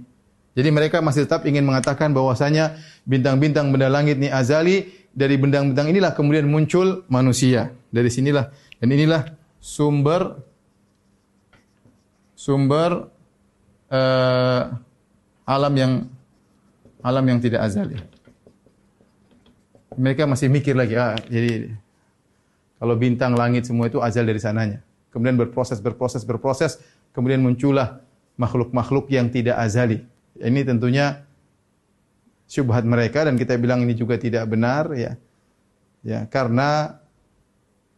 [0.55, 6.15] Jadi mereka masih tetap ingin mengatakan bahwasanya bintang-bintang benda langit ini azali, dari bintang-bintang inilah
[6.15, 7.75] kemudian muncul manusia.
[7.91, 9.27] Dari sinilah dan inilah
[9.59, 10.39] sumber
[12.39, 13.11] sumber
[13.91, 14.63] uh,
[15.43, 15.93] alam yang
[17.03, 17.99] alam yang tidak azali.
[19.99, 21.75] Mereka masih mikir lagi, ah, jadi
[22.79, 24.79] kalau bintang langit semua itu azal dari sananya.
[25.11, 26.79] Kemudian berproses, berproses, berproses,
[27.11, 27.99] kemudian muncullah
[28.39, 30.07] makhluk-makhluk yang tidak azali.
[30.39, 31.27] Ini tentunya
[32.49, 35.15] syubhat mereka dan kita bilang ini juga tidak benar ya.
[36.01, 36.97] Ya, karena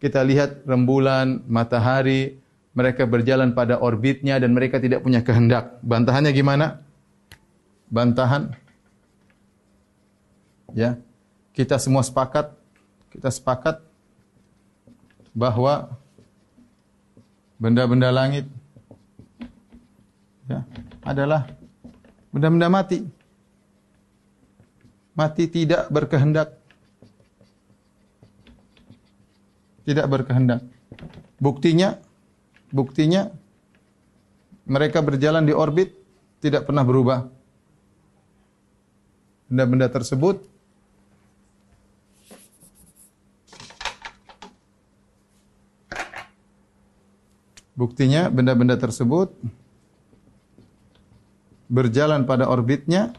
[0.02, 2.42] kita lihat rembulan, matahari,
[2.74, 5.78] mereka berjalan pada orbitnya dan mereka tidak punya kehendak.
[5.86, 6.82] Bantahannya gimana?
[7.86, 8.50] Bantahan
[10.74, 10.98] ya.
[11.54, 12.50] Kita semua sepakat,
[13.12, 13.82] kita sepakat
[15.36, 15.92] bahwa
[17.60, 18.48] benda-benda langit
[20.48, 20.64] ya,
[21.04, 21.46] adalah
[22.32, 23.19] benda-benda mati
[25.14, 26.58] mati tidak berkehendak.
[29.84, 30.62] Tidak berkehendak.
[31.40, 31.98] Buktinya
[32.70, 33.32] buktinya
[34.68, 35.96] mereka berjalan di orbit
[36.38, 37.26] tidak pernah berubah.
[39.50, 40.50] Benda-benda tersebut
[47.80, 49.32] Buktinya benda-benda tersebut
[51.72, 53.16] berjalan pada orbitnya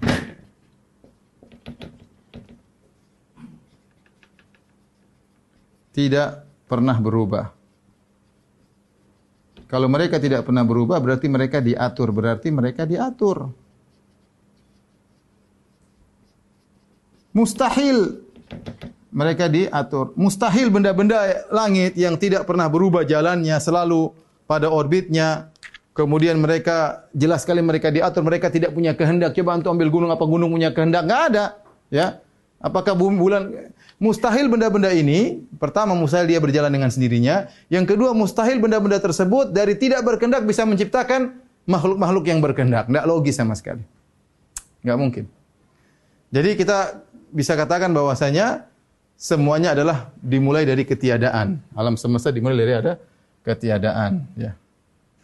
[6.02, 7.54] tidak pernah berubah.
[9.70, 13.54] Kalau mereka tidak pernah berubah berarti mereka diatur, berarti mereka diatur.
[17.32, 18.20] Mustahil
[19.14, 20.12] mereka diatur.
[20.20, 24.12] Mustahil benda-benda langit yang tidak pernah berubah jalannya selalu
[24.50, 25.48] pada orbitnya.
[25.96, 29.36] Kemudian mereka jelas sekali mereka diatur, mereka tidak punya kehendak.
[29.36, 31.04] Coba untuk ambil gunung apa gunung punya kehendak?
[31.04, 31.46] Enggak ada,
[31.92, 32.08] ya.
[32.60, 33.72] Apakah bulan
[34.02, 39.78] mustahil benda-benda ini pertama mustahil dia berjalan dengan sendirinya, yang kedua mustahil benda-benda tersebut dari
[39.78, 41.38] tidak berkehendak bisa menciptakan
[41.70, 42.90] makhluk-makhluk yang berkehendak.
[42.90, 43.86] Tidak logis sama sekali.
[44.82, 45.24] Enggak mungkin.
[46.34, 48.66] Jadi kita bisa katakan bahwasanya
[49.14, 51.62] semuanya adalah dimulai dari ketiadaan.
[51.78, 52.94] Alam semesta dimulai dari ada
[53.46, 54.58] ketiadaan, ya.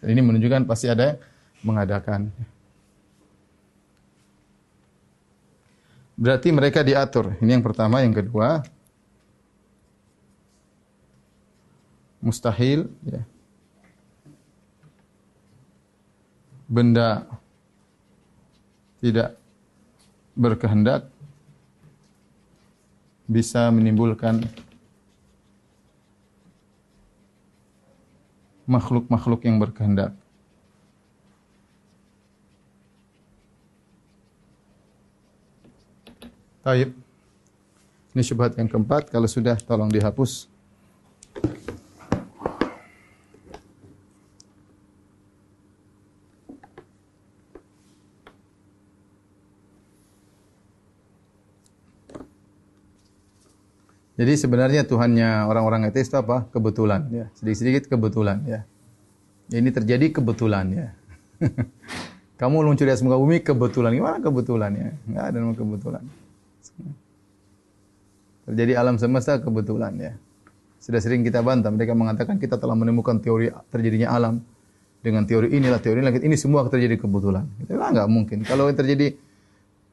[0.05, 1.17] Ini menunjukkan pasti ada yang
[1.65, 2.29] mengadakan.
[6.17, 7.37] Berarti mereka diatur.
[7.37, 8.65] Ini yang pertama, yang kedua
[12.17, 13.21] mustahil ya.
[16.67, 17.23] Benda
[18.99, 19.37] tidak
[20.33, 21.07] berkehendak
[23.29, 24.41] bisa menimbulkan
[28.67, 30.11] makhluk-makhluk yang berkehendak.
[36.67, 36.91] Taib.
[38.11, 39.07] Ini syubhat yang keempat.
[39.07, 40.51] Kalau sudah tolong dihapus.
[54.19, 56.51] Jadi sebenarnya Tuhannya orang-orang ateis itu apa?
[56.51, 57.31] Kebetulan, ya.
[57.39, 58.67] Sedikit-sedikit kebetulan, ya.
[59.55, 60.87] Ini terjadi kebetulan, ya.
[62.43, 63.95] Kamu luncur di atas muka bumi kebetulan.
[63.95, 64.99] Gimana kebetulannya?
[65.07, 66.26] Enggak ada nama kebetulan.
[68.47, 70.13] Terjadi alam semesta kebetulan ya.
[70.79, 74.39] Sudah sering kita bantah, mereka mengatakan kita telah menemukan teori terjadinya alam.
[74.97, 77.47] dengan teori inilah teori langit ini semua terjadi kebetulan.
[77.63, 78.43] Itu lah nggak mungkin.
[78.43, 79.15] Kalau terjadi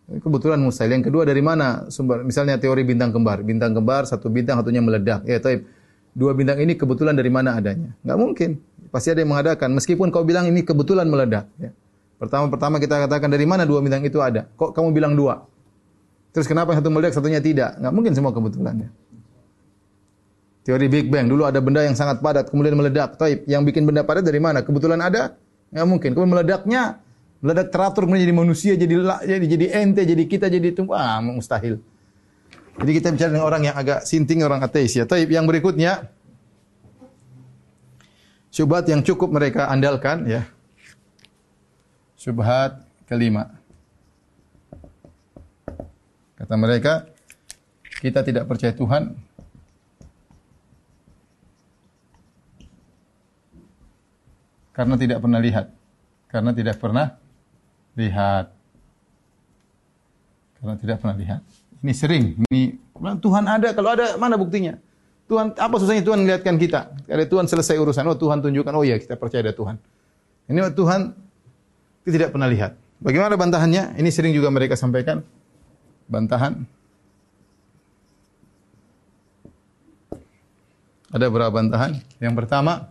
[0.08, 0.92] kebetulan mustahil.
[0.96, 2.24] Yang kedua dari mana sumber?
[2.24, 3.40] Misalnya teori bintang kembar.
[3.40, 5.24] Bintang kembar satu bintang satunya meledak.
[5.24, 5.64] Ya, tapi
[6.12, 7.94] dua bintang ini kebetulan dari mana adanya?
[8.04, 8.50] Nggak mungkin.
[8.92, 9.70] Pasti ada yang mengadakan.
[9.76, 11.48] Meskipun kau bilang ini kebetulan meledak.
[11.56, 11.70] Ya.
[12.20, 14.46] Pertama-pertama kita katakan dari mana dua bintang itu ada?
[14.56, 15.44] Kok kamu bilang dua?
[16.34, 17.78] Terus kenapa satu meledak, satunya tidak?
[17.78, 18.74] Nggak mungkin semua kebetulan.
[18.82, 18.90] Ya.
[20.66, 21.30] Teori Big Bang.
[21.30, 23.14] Dulu ada benda yang sangat padat, kemudian meledak.
[23.14, 23.46] Taib.
[23.46, 24.66] Yang bikin benda padat dari mana?
[24.66, 25.38] Kebetulan ada?
[25.70, 26.10] Nggak mungkin.
[26.10, 26.82] Kemudian meledaknya,
[27.38, 30.82] meledak teratur, kemudian jadi manusia, jadi jadi jadi ente, jadi kita, jadi itu.
[30.90, 31.78] Ah, mustahil.
[32.82, 35.06] Jadi kita bicara dengan orang yang agak sinting, orang ateis ya.
[35.06, 35.30] Taib.
[35.30, 36.10] Yang berikutnya,
[38.50, 40.42] syubhat yang cukup mereka andalkan ya.
[42.18, 43.63] Syubhat kelima.
[46.34, 47.06] Kata mereka,
[48.02, 49.14] kita tidak percaya Tuhan
[54.74, 55.70] Karena tidak pernah lihat.
[56.26, 57.14] Karena tidak pernah
[57.94, 58.50] lihat.
[60.58, 61.40] Karena tidak pernah lihat.
[61.78, 62.24] Ini sering.
[62.50, 62.74] Ini
[63.22, 63.70] Tuhan ada.
[63.70, 64.74] Kalau ada, mana buktinya?
[65.30, 66.90] Tuhan, apa susahnya Tuhan melihatkan kita?
[67.06, 68.02] Ada Tuhan selesai urusan.
[68.10, 68.74] Oh Tuhan tunjukkan.
[68.74, 69.78] Oh iya kita percaya ada Tuhan.
[70.50, 71.00] Ini Tuhan
[72.02, 72.74] kita tidak pernah lihat.
[72.98, 73.94] Bagaimana bantahannya?
[73.94, 75.22] Ini sering juga mereka sampaikan.
[76.08, 76.66] Bantahan.
[81.14, 82.02] Ada beberapa bantahan.
[82.18, 82.90] Yang pertama,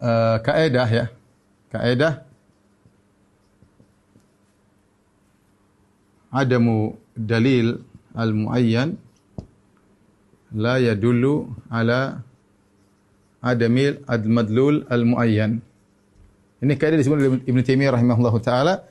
[0.00, 1.06] uh, kaedah ya.
[1.68, 2.24] Kaedah
[6.32, 7.80] adamu dalil
[8.16, 8.96] al-muayyan
[10.56, 12.24] la yadullu ala
[13.44, 15.60] adamil ad-madlul al-muayyan.
[16.60, 18.84] Ini kaidah disebut oleh Ibn Taimiyah rahimahullahu taala.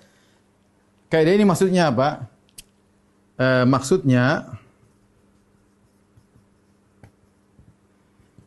[1.09, 2.29] Kaidah ini maksudnya apa?
[3.35, 4.55] E, maksudnya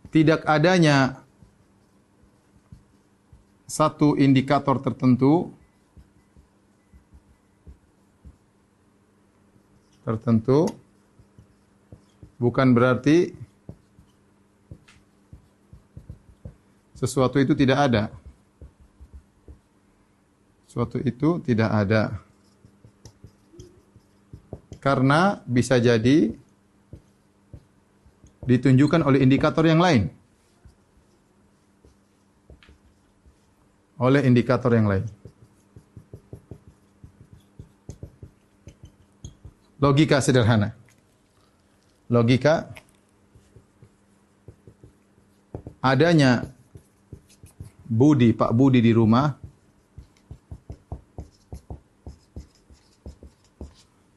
[0.09, 1.20] tidak adanya
[3.68, 5.53] satu indikator tertentu
[10.09, 10.72] tertentu
[12.41, 13.36] bukan berarti
[16.97, 18.05] sesuatu itu tidak ada.
[20.64, 22.28] Sesuatu itu tidak ada.
[24.79, 26.31] Karena bisa jadi
[28.49, 30.18] ditunjukkan oleh indikator yang lain.
[33.99, 35.05] oleh indikator yang lain.
[39.79, 40.74] Logika sederhana.
[42.11, 42.66] Logika
[45.83, 46.51] adanya
[47.87, 49.38] Budi, Pak Budi di rumah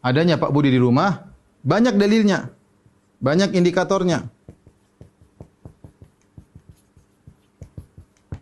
[0.02, 1.30] adanya Pak Budi di rumah
[1.62, 2.50] banyak dalilnya,
[3.22, 4.26] banyak indikatornya.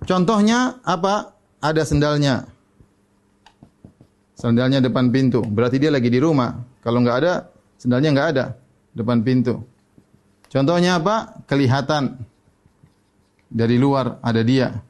[0.07, 1.38] Contohnya apa?
[1.62, 2.49] Ada sendalnya.
[4.34, 5.43] Sendalnya depan pintu.
[5.43, 6.55] Berarti dia lagi di rumah.
[6.82, 8.45] Kalau nggak ada, sendalnya nggak ada
[8.95, 9.62] depan pintu.
[10.49, 11.45] Contohnya apa?
[11.45, 12.18] Kelihatan
[13.51, 14.82] dari luar ada dia.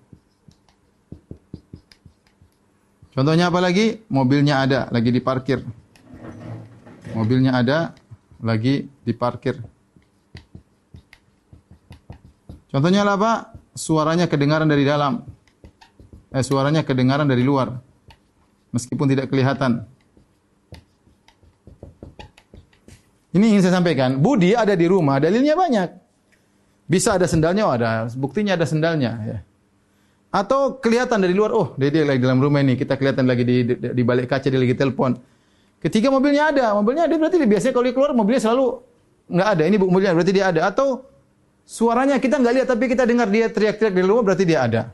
[3.12, 4.00] Contohnya apa lagi?
[4.08, 5.60] Mobilnya ada, lagi diparkir.
[7.18, 7.98] Mobilnya ada,
[8.42, 9.58] lagi diparkir.
[12.70, 13.60] Contohnya apa?
[13.80, 15.24] suaranya kedengaran dari dalam.
[16.36, 17.80] Eh, suaranya kedengaran dari luar.
[18.76, 19.88] Meskipun tidak kelihatan.
[23.34, 24.20] Ini ingin saya sampaikan.
[24.20, 25.90] Budi ada di rumah, dalilnya banyak.
[26.90, 28.10] Bisa ada sendalnya, oh ada.
[28.18, 29.12] Buktinya ada sendalnya.
[29.22, 29.38] Ya.
[30.30, 32.78] Atau kelihatan dari luar, oh dia, dia lagi dalam rumah ini.
[32.78, 35.18] Kita kelihatan lagi di, di, di balik kaca, dia lagi telepon.
[35.80, 38.84] Ketika mobilnya ada, mobilnya ada berarti biasanya kalau dia keluar mobilnya selalu
[39.32, 39.64] nggak ada.
[39.64, 40.62] Ini mobilnya berarti dia ada.
[40.68, 41.10] Atau
[41.70, 44.90] Suaranya kita nggak lihat tapi kita dengar dia teriak-teriak di luar berarti dia ada.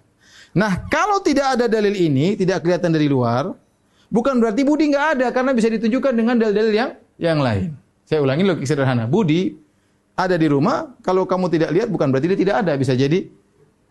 [0.52, 3.56] Nah, kalau tidak ada dalil ini, tidak kelihatan dari luar,
[4.12, 7.72] bukan berarti budi nggak ada karena bisa ditunjukkan dengan dalil-dalil yang yang lain.
[8.04, 9.08] Saya ulangi logik sederhana.
[9.08, 9.56] Budi
[10.20, 13.24] ada di rumah, kalau kamu tidak lihat bukan berarti dia tidak ada, bisa jadi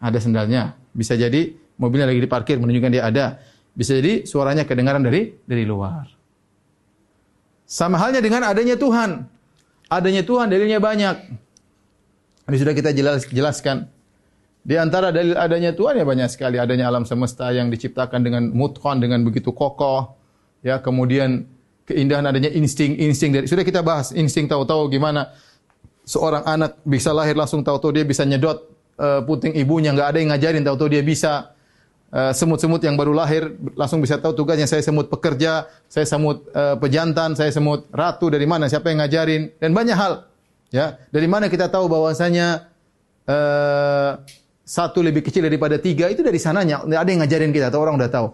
[0.05, 3.41] ada sendalnya, bisa jadi mobilnya lagi diparkir menunjukkan dia ada,
[3.73, 6.05] bisa jadi suaranya kedengaran dari dari luar.
[7.65, 9.25] Sama halnya dengan adanya Tuhan.
[9.89, 11.17] Adanya Tuhan dalilnya banyak.
[12.45, 13.89] Ini sudah kita jelas, jelaskan.
[14.65, 19.01] Di antara dalil adanya Tuhan ya banyak sekali adanya alam semesta yang diciptakan dengan mutqan
[19.01, 20.17] dengan begitu kokoh.
[20.65, 21.45] Ya, kemudian
[21.85, 25.33] keindahan adanya insting-insting dari sudah kita bahas insting tahu-tahu gimana
[26.09, 28.65] seorang anak bisa lahir langsung tahu-tahu dia bisa nyedot
[28.97, 31.53] uh, puting ibunya nggak ada yang ngajarin tahu-tahu dia bisa
[32.15, 36.79] semut-semut uh, yang baru lahir langsung bisa tahu tugasnya saya semut pekerja, saya semut uh,
[36.79, 40.31] pejantan, saya semut ratu dari mana, siapa yang ngajarin dan banyak hal.
[40.71, 42.71] Ya, dari mana kita tahu bahwasanya
[43.27, 44.23] uh,
[44.63, 46.87] satu lebih kecil daripada tiga itu dari sananya.
[46.87, 48.29] Ada yang ngajarin kita atau orang udah tahu.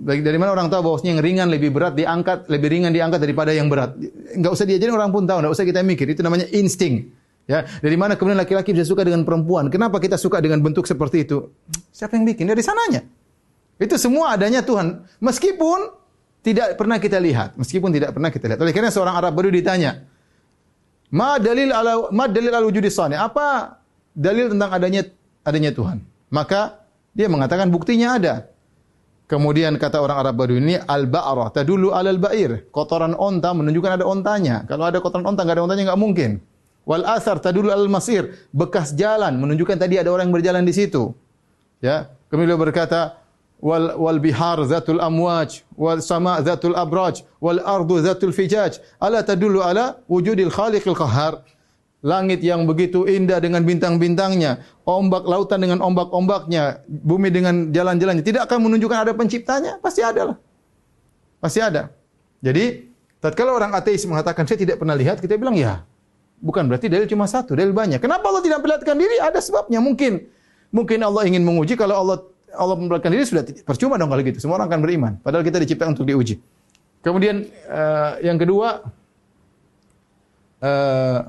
[0.00, 3.68] Dari mana orang tahu bahwasanya yang ringan lebih berat diangkat, lebih ringan diangkat daripada yang
[3.68, 4.00] berat.
[4.32, 6.08] Enggak usah diajarin orang pun tahu, enggak usah kita mikir.
[6.08, 7.12] Itu namanya insting.
[7.48, 9.72] Ya, dari mana kemudian laki-laki bisa suka dengan perempuan?
[9.72, 11.50] Kenapa kita suka dengan bentuk seperti itu?
[11.90, 12.46] Siapa yang bikin?
[12.46, 13.02] Dari sananya.
[13.80, 15.02] Itu semua adanya Tuhan.
[15.18, 16.00] Meskipun
[16.44, 18.60] tidak pernah kita lihat, meskipun tidak pernah kita lihat.
[18.60, 20.04] Oleh karena seorang Arab baru ditanya,
[21.12, 23.80] "Ma dalil ala ma dalil al wujudi sani?" Apa
[24.12, 25.04] dalil tentang adanya
[25.44, 26.00] adanya Tuhan?
[26.32, 26.86] Maka
[27.16, 28.34] dia mengatakan buktinya ada.
[29.30, 32.66] Kemudian kata orang Arab baru ini al-ba'rah tadullu alal ba'ir.
[32.74, 34.66] Kotoran onta menunjukkan ada ontanya.
[34.66, 36.30] Kalau ada kotoran onta enggak ada ontanya enggak mungkin.
[36.90, 38.34] Wal asar tadullu alal masir.
[38.50, 41.14] Bekas jalan menunjukkan tadi ada orang yang berjalan di situ.
[41.78, 42.10] Ya.
[42.26, 43.22] Kemudian beliau berkata
[43.62, 49.60] wal wal bihar zatul amwaj wal sama zatul abraj wal ardu zatul fijaj ala tadullu
[49.60, 51.44] ala wujudil khaliqil qahhar
[52.00, 58.72] langit yang begitu indah dengan bintang-bintangnya, ombak lautan dengan ombak-ombaknya, bumi dengan jalan-jalannya, tidak akan
[58.72, 59.76] menunjukkan ada penciptanya?
[59.84, 60.36] Pasti ada lah.
[61.44, 61.92] Pasti ada.
[62.40, 62.88] Jadi,
[63.20, 65.84] tatkala orang ateis mengatakan saya tidak pernah lihat, kita bilang ya,
[66.40, 68.00] bukan berarti dalil cuma satu, dalil banyak.
[68.00, 69.16] Kenapa Allah tidak memperlihatkan diri?
[69.20, 69.78] Ada sebabnya.
[69.78, 70.24] Mungkin
[70.72, 72.16] mungkin Allah ingin menguji kalau Allah
[72.56, 74.40] Allah memperlihatkan diri sudah percuma dong kalau gitu.
[74.42, 75.12] Semua orang akan beriman.
[75.20, 76.40] Padahal kita diciptakan untuk diuji.
[77.00, 78.84] Kemudian uh, yang kedua
[80.60, 81.20] uh,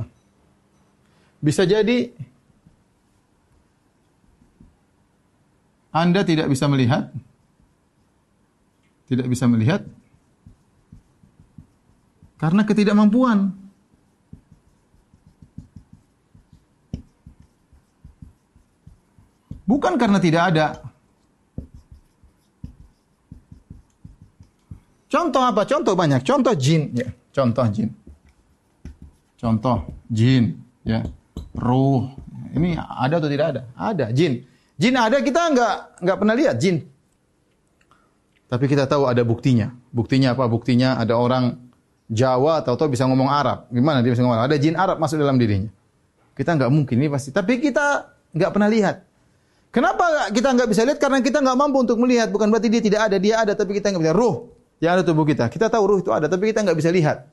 [1.39, 2.11] bisa jadi
[5.91, 7.11] Anda tidak bisa melihat
[9.11, 9.83] tidak bisa melihat
[12.39, 13.60] karena ketidakmampuan.
[19.65, 20.67] Bukan karena tidak ada.
[25.11, 25.67] Contoh apa?
[25.67, 26.23] Contoh banyak.
[26.23, 27.11] Contoh jin, ya.
[27.35, 27.89] Contoh jin.
[29.35, 30.55] Contoh jin,
[30.85, 31.03] ya
[31.57, 32.07] ruh.
[32.51, 33.61] Ini ada atau tidak ada?
[33.75, 34.43] Ada, jin.
[34.79, 36.83] Jin ada kita nggak nggak pernah lihat jin.
[38.51, 39.71] Tapi kita tahu ada buktinya.
[39.95, 40.47] Buktinya apa?
[40.47, 41.71] Buktinya ada orang
[42.11, 43.71] Jawa atau tahu bisa ngomong Arab.
[43.71, 44.51] Gimana dia bisa ngomong Arab?
[44.51, 45.71] Ada jin Arab masuk dalam dirinya.
[46.35, 47.31] Kita nggak mungkin ini pasti.
[47.31, 49.07] Tapi kita nggak pernah lihat.
[49.71, 50.99] Kenapa kita nggak bisa lihat?
[50.99, 52.27] Karena kita nggak mampu untuk melihat.
[52.27, 53.17] Bukan berarti dia tidak ada.
[53.17, 54.15] Dia ada, tapi kita nggak bisa.
[54.15, 54.35] Ruh
[54.83, 55.47] yang ada tubuh kita.
[55.47, 57.23] Kita tahu ruh itu ada, tapi kita nggak bisa lihat.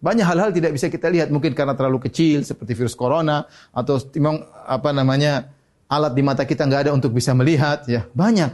[0.00, 4.44] Banyak hal-hal tidak bisa kita lihat mungkin karena terlalu kecil seperti virus corona atau memang
[4.64, 5.48] apa namanya
[5.88, 8.52] alat di mata kita nggak ada untuk bisa melihat ya banyak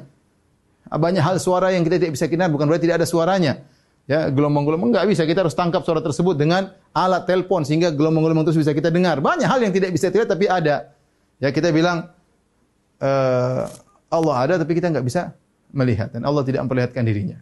[0.87, 3.66] banyak hal suara yang kita tidak bisa kenal bukan berarti tidak ada suaranya
[4.07, 8.62] ya gelombang-gelombang nggak bisa kita harus tangkap suara tersebut dengan alat telepon sehingga gelombang-gelombang itu
[8.62, 10.95] bisa kita dengar banyak hal yang tidak bisa terlihat tapi ada
[11.39, 12.11] ya kita bilang
[13.01, 13.66] uh,
[14.12, 15.32] Allah ada tapi kita nggak bisa
[15.74, 17.40] melihat dan Allah tidak memperlihatkan dirinya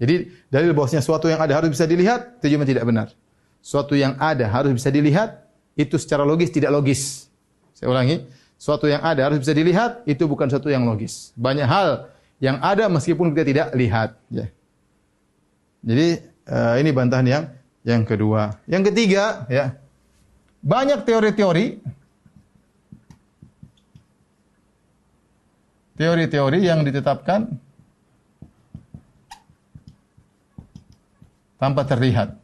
[0.00, 3.12] jadi dalil bahwasanya sesuatu yang ada harus bisa dilihat itu tidak benar
[3.60, 5.44] suatu yang ada harus bisa dilihat,
[5.76, 7.28] itu secara logis tidak logis.
[7.76, 8.24] Saya ulangi,
[8.56, 11.32] suatu yang ada harus bisa dilihat, itu bukan suatu yang logis.
[11.36, 14.16] Banyak hal yang ada meskipun kita tidak lihat.
[14.32, 14.48] Ya.
[15.84, 16.08] Jadi
[16.48, 17.44] uh, ini bantahan yang
[17.84, 18.60] yang kedua.
[18.68, 19.76] Yang ketiga, ya
[20.60, 21.80] banyak teori-teori,
[26.00, 27.44] teori-teori yang ditetapkan
[31.60, 32.40] tanpa terlihat.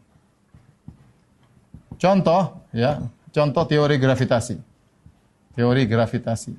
[1.97, 3.01] Contoh ya,
[3.33, 4.61] contoh teori gravitasi.
[5.57, 6.53] Teori gravitasi.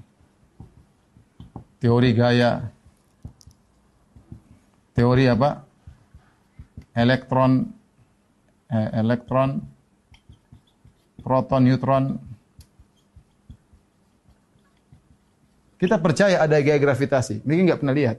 [1.77, 2.65] Teori gaya.
[4.97, 5.61] Teori apa?
[6.97, 7.61] Elektron
[8.73, 9.61] eh, elektron
[11.21, 12.17] proton neutron
[15.77, 17.45] Kita percaya ada gaya gravitasi.
[17.45, 18.17] Mungkin nggak pernah lihat.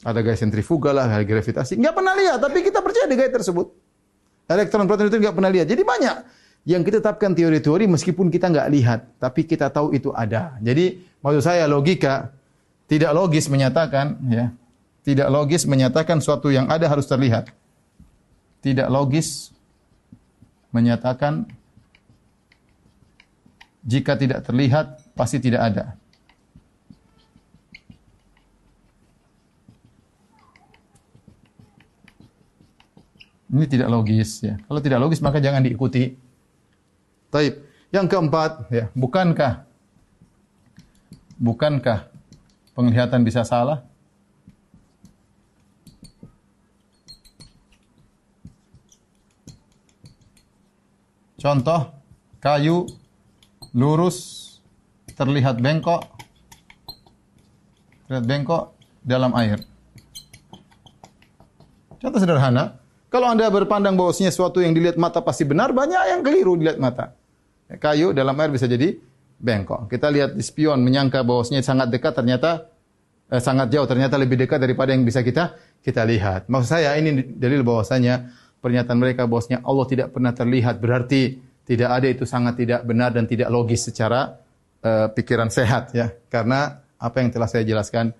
[0.00, 1.76] Ada gaya sentrifugal lah, gaya gravitasi.
[1.76, 3.66] Nggak pernah lihat, tapi kita percaya ada gaya tersebut.
[4.48, 5.66] Elektron proton itu nggak pernah lihat.
[5.68, 6.16] Jadi banyak
[6.64, 10.56] yang kita tetapkan teori-teori meskipun kita nggak lihat, tapi kita tahu itu ada.
[10.64, 12.32] Jadi maksud saya logika
[12.88, 14.50] tidak logis menyatakan ya,
[15.04, 17.52] tidak logis menyatakan suatu yang ada harus terlihat.
[18.64, 19.52] Tidak logis
[20.72, 21.48] menyatakan
[23.84, 25.99] jika tidak terlihat pasti tidak ada.
[33.50, 34.54] Ini tidak logis ya.
[34.70, 36.14] Kalau tidak logis maka jangan diikuti.
[37.34, 37.66] Taib.
[37.90, 39.66] Yang keempat ya, bukankah
[41.34, 42.06] bukankah
[42.78, 43.82] penglihatan bisa salah?
[51.40, 51.90] Contoh
[52.38, 52.86] kayu
[53.74, 54.46] lurus
[55.18, 56.04] terlihat bengkok
[58.10, 58.74] terlihat bengkok
[59.06, 59.62] dalam air.
[62.02, 62.79] Contoh sederhana,
[63.10, 67.18] kalau Anda berpandang bahwasanya sesuatu yang dilihat mata pasti benar, banyak yang keliru dilihat mata.
[67.66, 68.94] Kayu dalam air bisa jadi
[69.38, 69.90] bengkok.
[69.90, 72.70] Kita lihat di spion menyangka bahwasanya sangat dekat ternyata
[73.30, 76.46] eh, sangat jauh ternyata lebih dekat daripada yang bisa kita kita lihat.
[76.46, 78.30] Maksud saya ini dalil bahwasanya
[78.62, 83.26] pernyataan mereka bahwasanya Allah tidak pernah terlihat berarti tidak ada itu sangat tidak benar dan
[83.30, 84.38] tidak logis secara
[84.82, 86.10] uh, pikiran sehat ya.
[86.26, 88.12] Karena apa yang telah saya jelaskan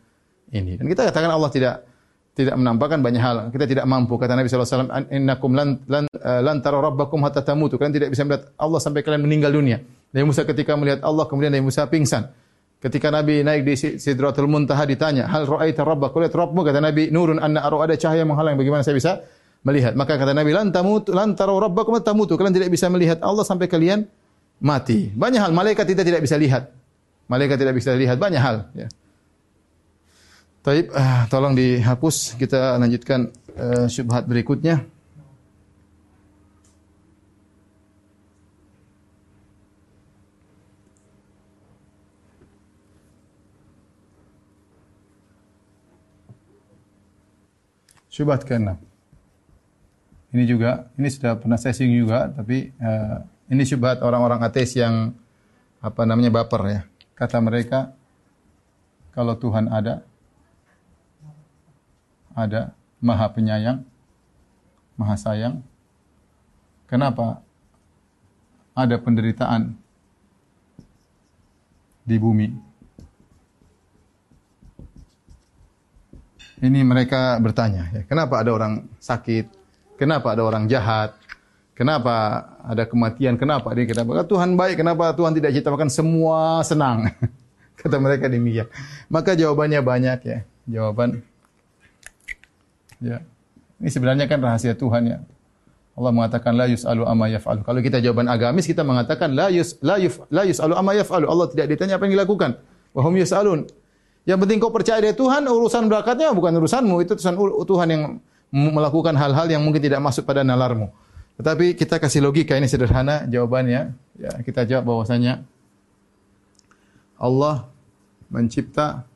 [0.54, 0.78] ini.
[0.78, 1.89] Dan kita katakan Allah tidak
[2.40, 3.36] tidak menampakkan banyak hal.
[3.52, 4.16] Kita tidak mampu.
[4.16, 7.76] Kata Nabi SAW, Innakum lan, lan, uh, lan tara rabbakum hatta tamutu.
[7.76, 9.80] Kalian tidak bisa melihat Allah sampai kalian meninggal dunia.
[10.10, 12.32] Nabi Musa ketika melihat Allah, kemudian Nabi Musa pingsan.
[12.80, 16.16] Ketika Nabi naik di Sidratul Muntaha ditanya, Hal ra'aita rabbak?
[16.16, 16.64] Kau lihat Rabbmu?
[16.64, 18.56] Kata Nabi, Nurun anna aru ada cahaya menghalang.
[18.56, 19.20] Bagaimana saya bisa
[19.60, 19.92] melihat?
[19.92, 22.40] Maka kata Nabi, Lan tamutu, lan tara rabbakum hatta tamutu.
[22.40, 24.08] Kalian tidak bisa melihat Allah sampai kalian
[24.64, 25.12] mati.
[25.12, 25.52] Banyak hal.
[25.52, 26.72] Malaikat kita tidak bisa lihat.
[27.28, 28.16] Malaikat tidak bisa lihat.
[28.16, 28.56] Banyak hal.
[28.72, 28.88] Ya.
[30.60, 32.36] Taib, uh, tolong dihapus.
[32.36, 34.84] Kita lanjutkan uh, syubhat berikutnya.
[48.12, 48.76] Syubhat ke-6.
[50.36, 55.16] Ini juga, ini sudah pernah saya singgung juga, tapi uh, ini syubhat orang-orang ateis yang
[55.80, 56.80] apa namanya baper ya.
[57.16, 57.96] Kata mereka,
[59.16, 60.04] kalau Tuhan ada,
[62.40, 63.84] ada maha penyayang,
[64.96, 65.60] maha sayang.
[66.88, 67.44] Kenapa
[68.74, 69.76] ada penderitaan
[72.02, 72.48] di bumi?
[76.60, 79.48] Ini mereka bertanya, ya, kenapa ada orang sakit?
[79.96, 81.16] Kenapa ada orang jahat?
[81.72, 83.40] Kenapa ada kematian?
[83.40, 84.20] Kenapa dia kenapa?
[84.28, 87.08] Tuhan baik, kenapa Tuhan tidak ciptakan semua senang?
[87.80, 88.68] Kata mereka demikian.
[89.08, 90.38] Maka jawabannya banyak ya.
[90.68, 91.24] Jawaban
[93.00, 93.24] Ya.
[93.80, 95.18] Ini sebenarnya kan rahasia Tuhan ya.
[95.96, 97.60] Allah mengatakan la yus'alu amma yaf'alu.
[97.66, 101.26] Kalau kita jawaban agamis kita mengatakan la yus la yuf la yus'alu amma yaf'alu.
[101.28, 102.60] Allah tidak ditanya apa yang dilakukan.
[102.92, 103.68] Wa hum yus'alun.
[104.28, 107.34] Yang penting kau percaya dia Tuhan, urusan berkatnya bukan urusanmu, itu urusan
[107.64, 108.02] Tuhan yang
[108.52, 110.92] melakukan hal-hal yang mungkin tidak masuk pada nalarmu.
[111.40, 113.96] Tetapi kita kasih logika ini sederhana jawabannya.
[114.20, 115.40] Ya, kita jawab bahwasanya
[117.16, 117.64] Allah
[118.28, 119.08] mencipta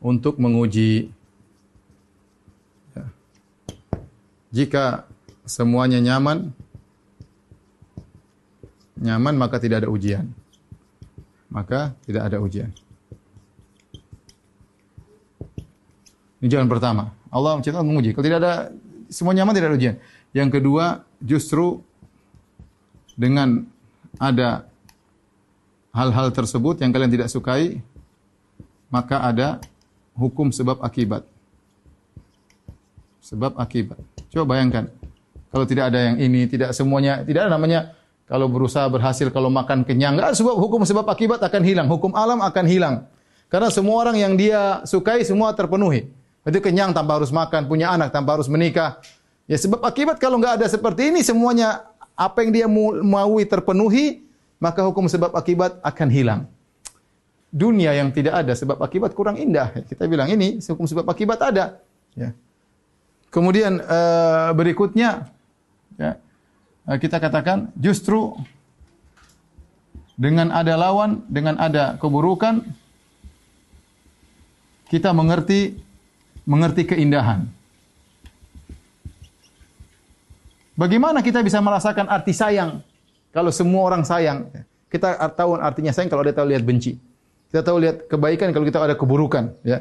[0.00, 1.12] untuk menguji
[4.52, 5.08] Jika
[5.48, 6.52] semuanya nyaman,
[9.00, 10.28] nyaman maka tidak ada ujian.
[11.48, 12.68] Maka tidak ada ujian.
[16.42, 17.16] Ini jalan pertama.
[17.32, 18.12] Allah menciptakan menguji.
[18.12, 18.54] Kalau tidak ada
[19.08, 19.96] semua nyaman tidak ada ujian.
[20.36, 21.80] Yang kedua, justru
[23.16, 23.64] dengan
[24.20, 24.68] ada
[25.92, 27.80] hal-hal tersebut yang kalian tidak sukai,
[28.92, 29.60] maka ada
[30.16, 31.24] hukum sebab akibat.
[33.24, 34.11] Sebab akibat.
[34.32, 34.88] Coba bayangkan.
[35.52, 37.92] Kalau tidak ada yang ini, tidak semuanya, tidak ada namanya
[38.24, 40.16] kalau berusaha berhasil, kalau makan kenyang.
[40.16, 41.84] Enggak, sebab hukum sebab akibat akan hilang.
[41.92, 43.04] Hukum alam akan hilang.
[43.52, 46.08] Karena semua orang yang dia sukai semua terpenuhi.
[46.48, 48.96] Itu kenyang tanpa harus makan, punya anak tanpa harus menikah.
[49.44, 51.84] Ya sebab akibat kalau nggak ada seperti ini semuanya
[52.16, 52.66] apa yang dia
[53.04, 54.24] maui terpenuhi,
[54.56, 56.40] maka hukum sebab akibat akan hilang.
[57.52, 59.76] Dunia yang tidak ada sebab akibat kurang indah.
[59.84, 61.84] Kita bilang ini hukum sebab akibat ada.
[62.16, 62.32] Ya.
[63.32, 65.32] Kemudian uh, berikutnya
[65.96, 66.20] ya,
[66.84, 68.36] uh, kita katakan justru
[70.20, 72.60] dengan ada lawan, dengan ada keburukan
[74.92, 75.80] kita mengerti
[76.44, 77.48] mengerti keindahan.
[80.76, 82.84] Bagaimana kita bisa merasakan arti sayang
[83.32, 84.52] kalau semua orang sayang?
[84.92, 87.00] Kita tahu artinya sayang kalau dia tahu lihat benci.
[87.48, 89.80] Kita tahu lihat kebaikan kalau kita ada keburukan, ya.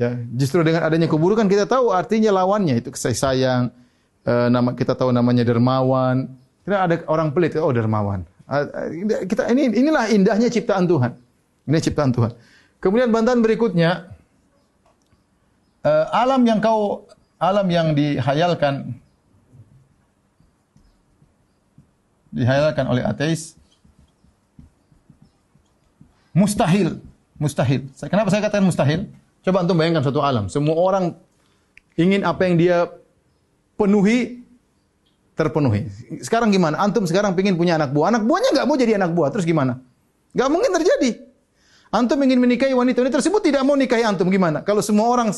[0.00, 3.68] Ya, justru dengan adanya keburukan kita tahu artinya lawannya itu kasih sayang.
[4.24, 6.24] E, nama kita tahu namanya dermawan.
[6.64, 8.24] Kita ada orang pelit, oh dermawan.
[9.28, 11.12] Kita ini inilah indahnya ciptaan Tuhan.
[11.68, 12.32] Ini ciptaan Tuhan.
[12.80, 14.08] Kemudian bantahan berikutnya
[15.84, 17.04] e, alam yang kau
[17.36, 18.96] alam yang dihayalkan
[22.32, 23.52] dihayalkan oleh ateis
[26.32, 27.04] mustahil,
[27.36, 27.84] mustahil.
[28.08, 29.04] Kenapa saya katakan mustahil?
[29.40, 30.52] Coba antum bayangkan satu alam.
[30.52, 31.16] Semua orang
[31.96, 32.88] ingin apa yang dia
[33.80, 34.44] penuhi
[35.32, 35.88] terpenuhi.
[36.20, 36.76] Sekarang gimana?
[36.76, 38.12] Antum sekarang ingin punya anak buah.
[38.12, 39.32] Anak buahnya nggak mau jadi anak buah.
[39.32, 39.80] Terus gimana?
[40.36, 41.10] Nggak mungkin terjadi.
[41.90, 44.62] Antum ingin menikahi wanita wanita tersebut tidak mau nikahi antum gimana?
[44.62, 45.34] Kalau semua orang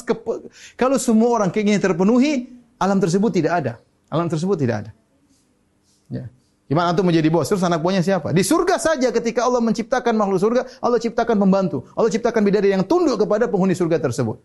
[0.77, 3.73] kalau semua orang keinginan terpenuhi, alam tersebut tidak ada.
[4.13, 4.91] Alam tersebut tidak ada.
[6.13, 6.29] Ya.
[6.71, 7.51] Gimana antum menjadi bos?
[7.51, 8.31] Terus anak buahnya siapa?
[8.31, 11.85] Di surga saja ketika Allah menciptakan makhluk surga, Allah ciptakan pembantu.
[11.93, 14.41] Allah ciptakan bidadari yang tunduk kepada penghuni surga tersebut.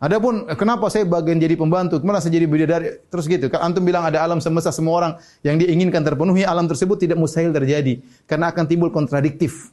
[0.00, 3.52] Adapun eh, kenapa saya bagian jadi pembantu, kemana saya jadi bidadari, terus gitu.
[3.52, 5.12] Kan antum bilang ada alam semesta semua orang
[5.44, 9.68] yang diinginkan terpenuhi, alam tersebut tidak mustahil terjadi karena akan timbul kontradiktif.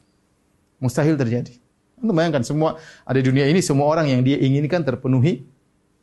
[0.84, 1.56] Mustahil terjadi.
[1.96, 2.76] Antum bayangkan semua
[3.08, 5.48] ada dunia ini semua orang yang dia inginkan terpenuhi.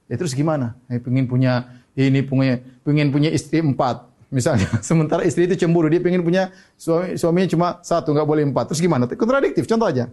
[0.09, 0.73] Ya terus gimana?
[0.89, 4.67] Ya, pengen punya ini punya pengen punya istri empat misalnya.
[4.83, 8.75] Sementara istri itu cemburu, dia pengen punya suami suaminya cuma satu, nggak boleh empat.
[8.75, 9.07] Terus gimana?
[9.07, 9.63] Kontradiktif.
[9.63, 10.11] Contoh aja.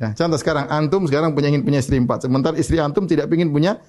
[0.00, 3.52] Ya, contoh sekarang antum sekarang punya ingin punya istri empat, sementara istri antum tidak ingin
[3.52, 3.84] punya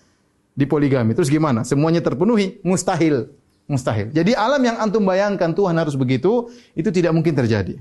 [0.52, 1.16] di poligami.
[1.16, 1.64] Terus gimana?
[1.64, 2.60] Semuanya terpenuhi?
[2.68, 3.32] Mustahil.
[3.64, 4.12] Mustahil.
[4.12, 7.80] Jadi alam yang antum bayangkan Tuhan harus begitu, itu tidak mungkin terjadi.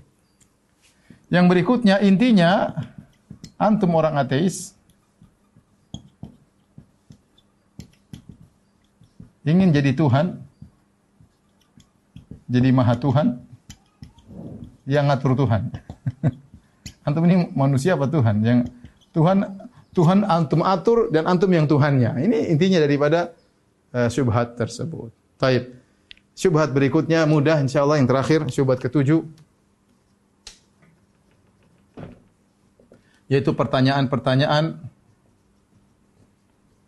[1.27, 2.71] Yang berikutnya intinya
[3.59, 4.79] antum orang ateis
[9.43, 10.39] ingin jadi Tuhan,
[12.51, 13.39] jadi maha Tuhan
[14.91, 15.71] yang ngatur Tuhan.
[17.07, 18.43] Antum ini manusia apa Tuhan?
[18.43, 18.59] Yang
[19.15, 19.47] Tuhan
[19.91, 22.23] Tuhan antum atur dan antum yang Tuhannya.
[22.23, 23.35] Ini intinya daripada
[23.91, 25.11] uh, syubhat tersebut.
[25.35, 25.75] Taib.
[26.39, 29.27] Syubhat berikutnya mudah insyaallah yang terakhir syubhat ketujuh
[33.31, 34.83] yaitu pertanyaan-pertanyaan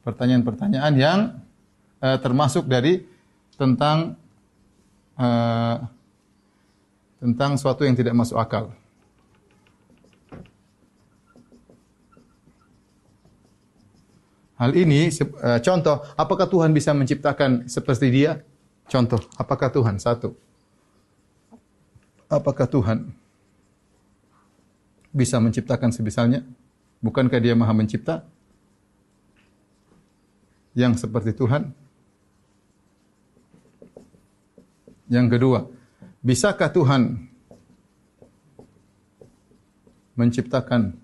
[0.02, 1.18] pertanyaan-pertanyaan yang
[2.02, 3.06] uh, termasuk dari
[3.54, 4.18] tentang
[5.18, 5.76] uh,
[7.22, 8.74] tentang suatu yang tidak masuk akal.
[14.62, 18.46] Hal ini uh, contoh, apakah Tuhan bisa menciptakan seperti dia?
[18.86, 20.38] Contoh, apakah Tuhan satu?
[22.30, 23.10] Apakah Tuhan
[25.10, 26.46] bisa menciptakan sebisalnya?
[27.02, 28.22] Bukankah dia Maha Mencipta?
[30.78, 31.74] Yang seperti Tuhan?
[35.12, 35.68] Yang kedua,
[36.24, 37.28] bisakah Tuhan
[40.16, 40.96] menciptakan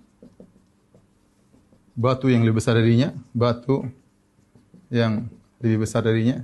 [1.92, 3.84] batu yang lebih besar darinya, batu
[4.88, 5.28] yang
[5.60, 6.40] lebih besar darinya.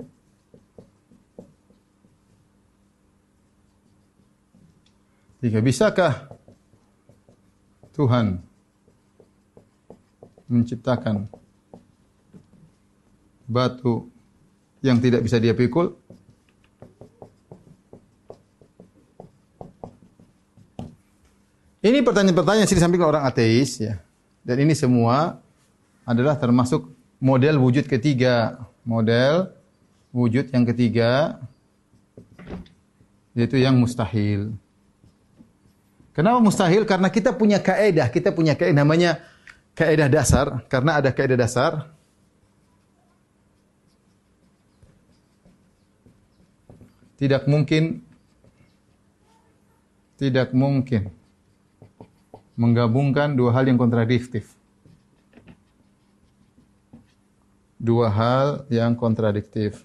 [5.40, 6.28] Tiga, bisakah
[7.96, 8.44] Tuhan
[10.52, 11.32] menciptakan
[13.48, 14.12] batu
[14.84, 16.03] yang tidak bisa dia pikul?
[21.84, 24.00] Ini pertanyaan-pertanyaan yang disampaikan orang ateis ya.
[24.40, 25.36] Dan ini semua
[26.08, 26.88] adalah termasuk
[27.20, 28.56] model wujud ketiga.
[28.88, 29.52] Model
[30.16, 31.36] wujud yang ketiga
[33.36, 34.56] yaitu yang mustahil.
[36.16, 36.88] Kenapa mustahil?
[36.88, 39.20] Karena kita punya kaedah, kita punya kaedah namanya
[39.76, 40.64] kaedah dasar.
[40.72, 41.90] Karena ada kaedah dasar,
[47.20, 48.00] tidak mungkin
[50.14, 51.10] tidak mungkin
[52.54, 54.54] menggabungkan dua hal yang kontradiktif.
[57.84, 59.84] dua hal yang kontradiktif.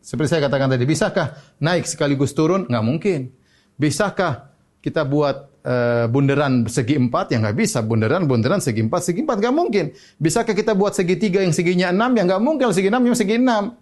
[0.00, 2.64] Seperti saya katakan tadi, bisakah naik sekaligus turun?
[2.64, 3.20] Nggak mungkin.
[3.76, 4.48] Bisakah
[4.80, 7.36] kita buat uh, bundaran segi empat?
[7.36, 7.84] Ya nggak bisa.
[7.84, 9.84] Bundaran, bundaran segi empat, segi empat nggak mungkin.
[10.16, 12.16] Bisakah kita buat segitiga yang seginya enam?
[12.16, 12.72] Ya nggak mungkin.
[12.72, 13.76] Segi enam yang segi enam.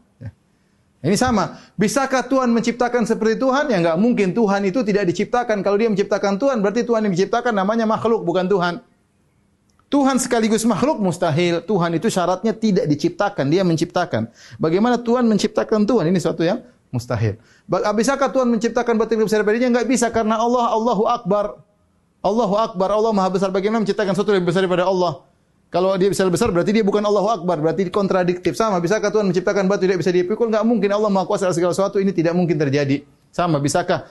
[1.05, 1.61] Ini sama.
[1.77, 3.69] Bisakah Tuhan menciptakan seperti Tuhan?
[3.69, 4.33] Ya nggak mungkin.
[4.33, 5.61] Tuhan itu tidak diciptakan.
[5.61, 8.81] Kalau dia menciptakan Tuhan, berarti Tuhan yang diciptakan namanya makhluk, bukan Tuhan.
[9.93, 11.61] Tuhan sekaligus makhluk mustahil.
[11.61, 14.33] Tuhan itu syaratnya tidak diciptakan, dia menciptakan.
[14.57, 16.09] Bagaimana Tuhan menciptakan Tuhan?
[16.09, 17.37] Ini suatu yang mustahil.
[17.69, 19.69] Bisakah Tuhan menciptakan batu yang besar darinya?
[19.77, 21.61] Enggak bisa karena Allah Allahu Akbar.
[22.25, 23.53] Allahu Akbar, Allah Maha besar.
[23.53, 25.21] Bagaimana menciptakan sesuatu lebih besar daripada Allah?
[25.75, 28.55] Kalau dia bisa lebih besar berarti dia bukan Allahu Akbar, berarti kontradiktif.
[28.55, 30.47] Sama, bisakah Tuhan menciptakan batu tidak bisa dipikul?
[30.47, 30.87] Enggak mungkin.
[30.95, 33.03] Allah Maha kuasa segala sesuatu, ini tidak mungkin terjadi.
[33.35, 34.07] Sama, bisakah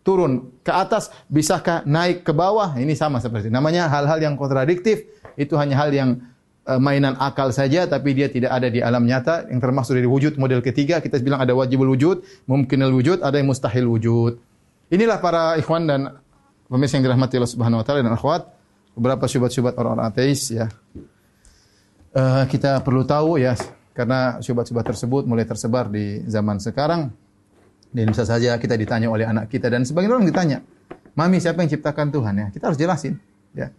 [0.00, 2.72] turun ke atas, bisakah naik ke bawah?
[2.80, 5.04] Ini sama seperti namanya hal-hal yang kontradiktif.
[5.36, 6.24] Itu hanya hal yang
[6.64, 9.44] uh, mainan akal saja, tapi dia tidak ada di alam nyata.
[9.52, 13.52] Yang termasuk dari wujud model ketiga, kita bilang ada wajibul wujud, mungkinul wujud, ada yang
[13.52, 14.40] mustahil wujud.
[14.88, 16.16] Inilah para ikhwan dan
[16.64, 18.56] pemirsa yang dirahmati Allah Subhanahu wa taala dan akhwat,
[18.98, 20.66] beberapa syubhat-syubhat orang-orang ateis ya.
[22.10, 23.54] Uh, kita perlu tahu ya,
[23.94, 27.14] karena syubhat-syubhat tersebut mulai tersebar di zaman sekarang
[27.94, 30.58] dan bisa saja kita ditanya oleh anak kita dan sebagian orang ditanya,
[31.14, 33.14] "Mami, siapa yang ciptakan Tuhan ya?" Kita harus jelasin,
[33.54, 33.70] ya.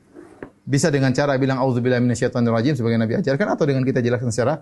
[0.63, 4.61] Bisa dengan cara bilang auzubillahi minasyaitonirrajim sebagai Nabi ajarkan atau dengan kita jelaskan secara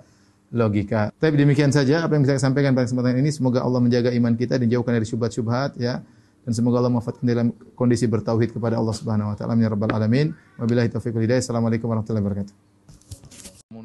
[0.55, 1.11] logika.
[1.19, 3.29] Tapi demikian saja apa yang bisa saya sampaikan pada kesempatan ini.
[3.35, 5.99] Semoga Allah menjaga iman kita dan jauhkan dari syubhat-syubhat ya.
[6.47, 9.59] Dan semoga Allah mewafatkan dalam kondisi bertauhid kepada Allah Subhanahu wa taala.
[9.59, 10.31] Ya rabbal alamin.
[10.55, 11.43] Wabillahi taufiq wal hidayah.
[11.43, 12.55] Assalamualaikum warahmatullahi wabarakatuh.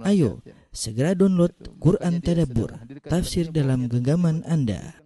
[0.07, 0.39] Ayo,
[0.71, 1.51] segera download
[1.83, 2.71] Quran Tadabbur,
[3.03, 5.02] tafsir dalam genggaman Anda.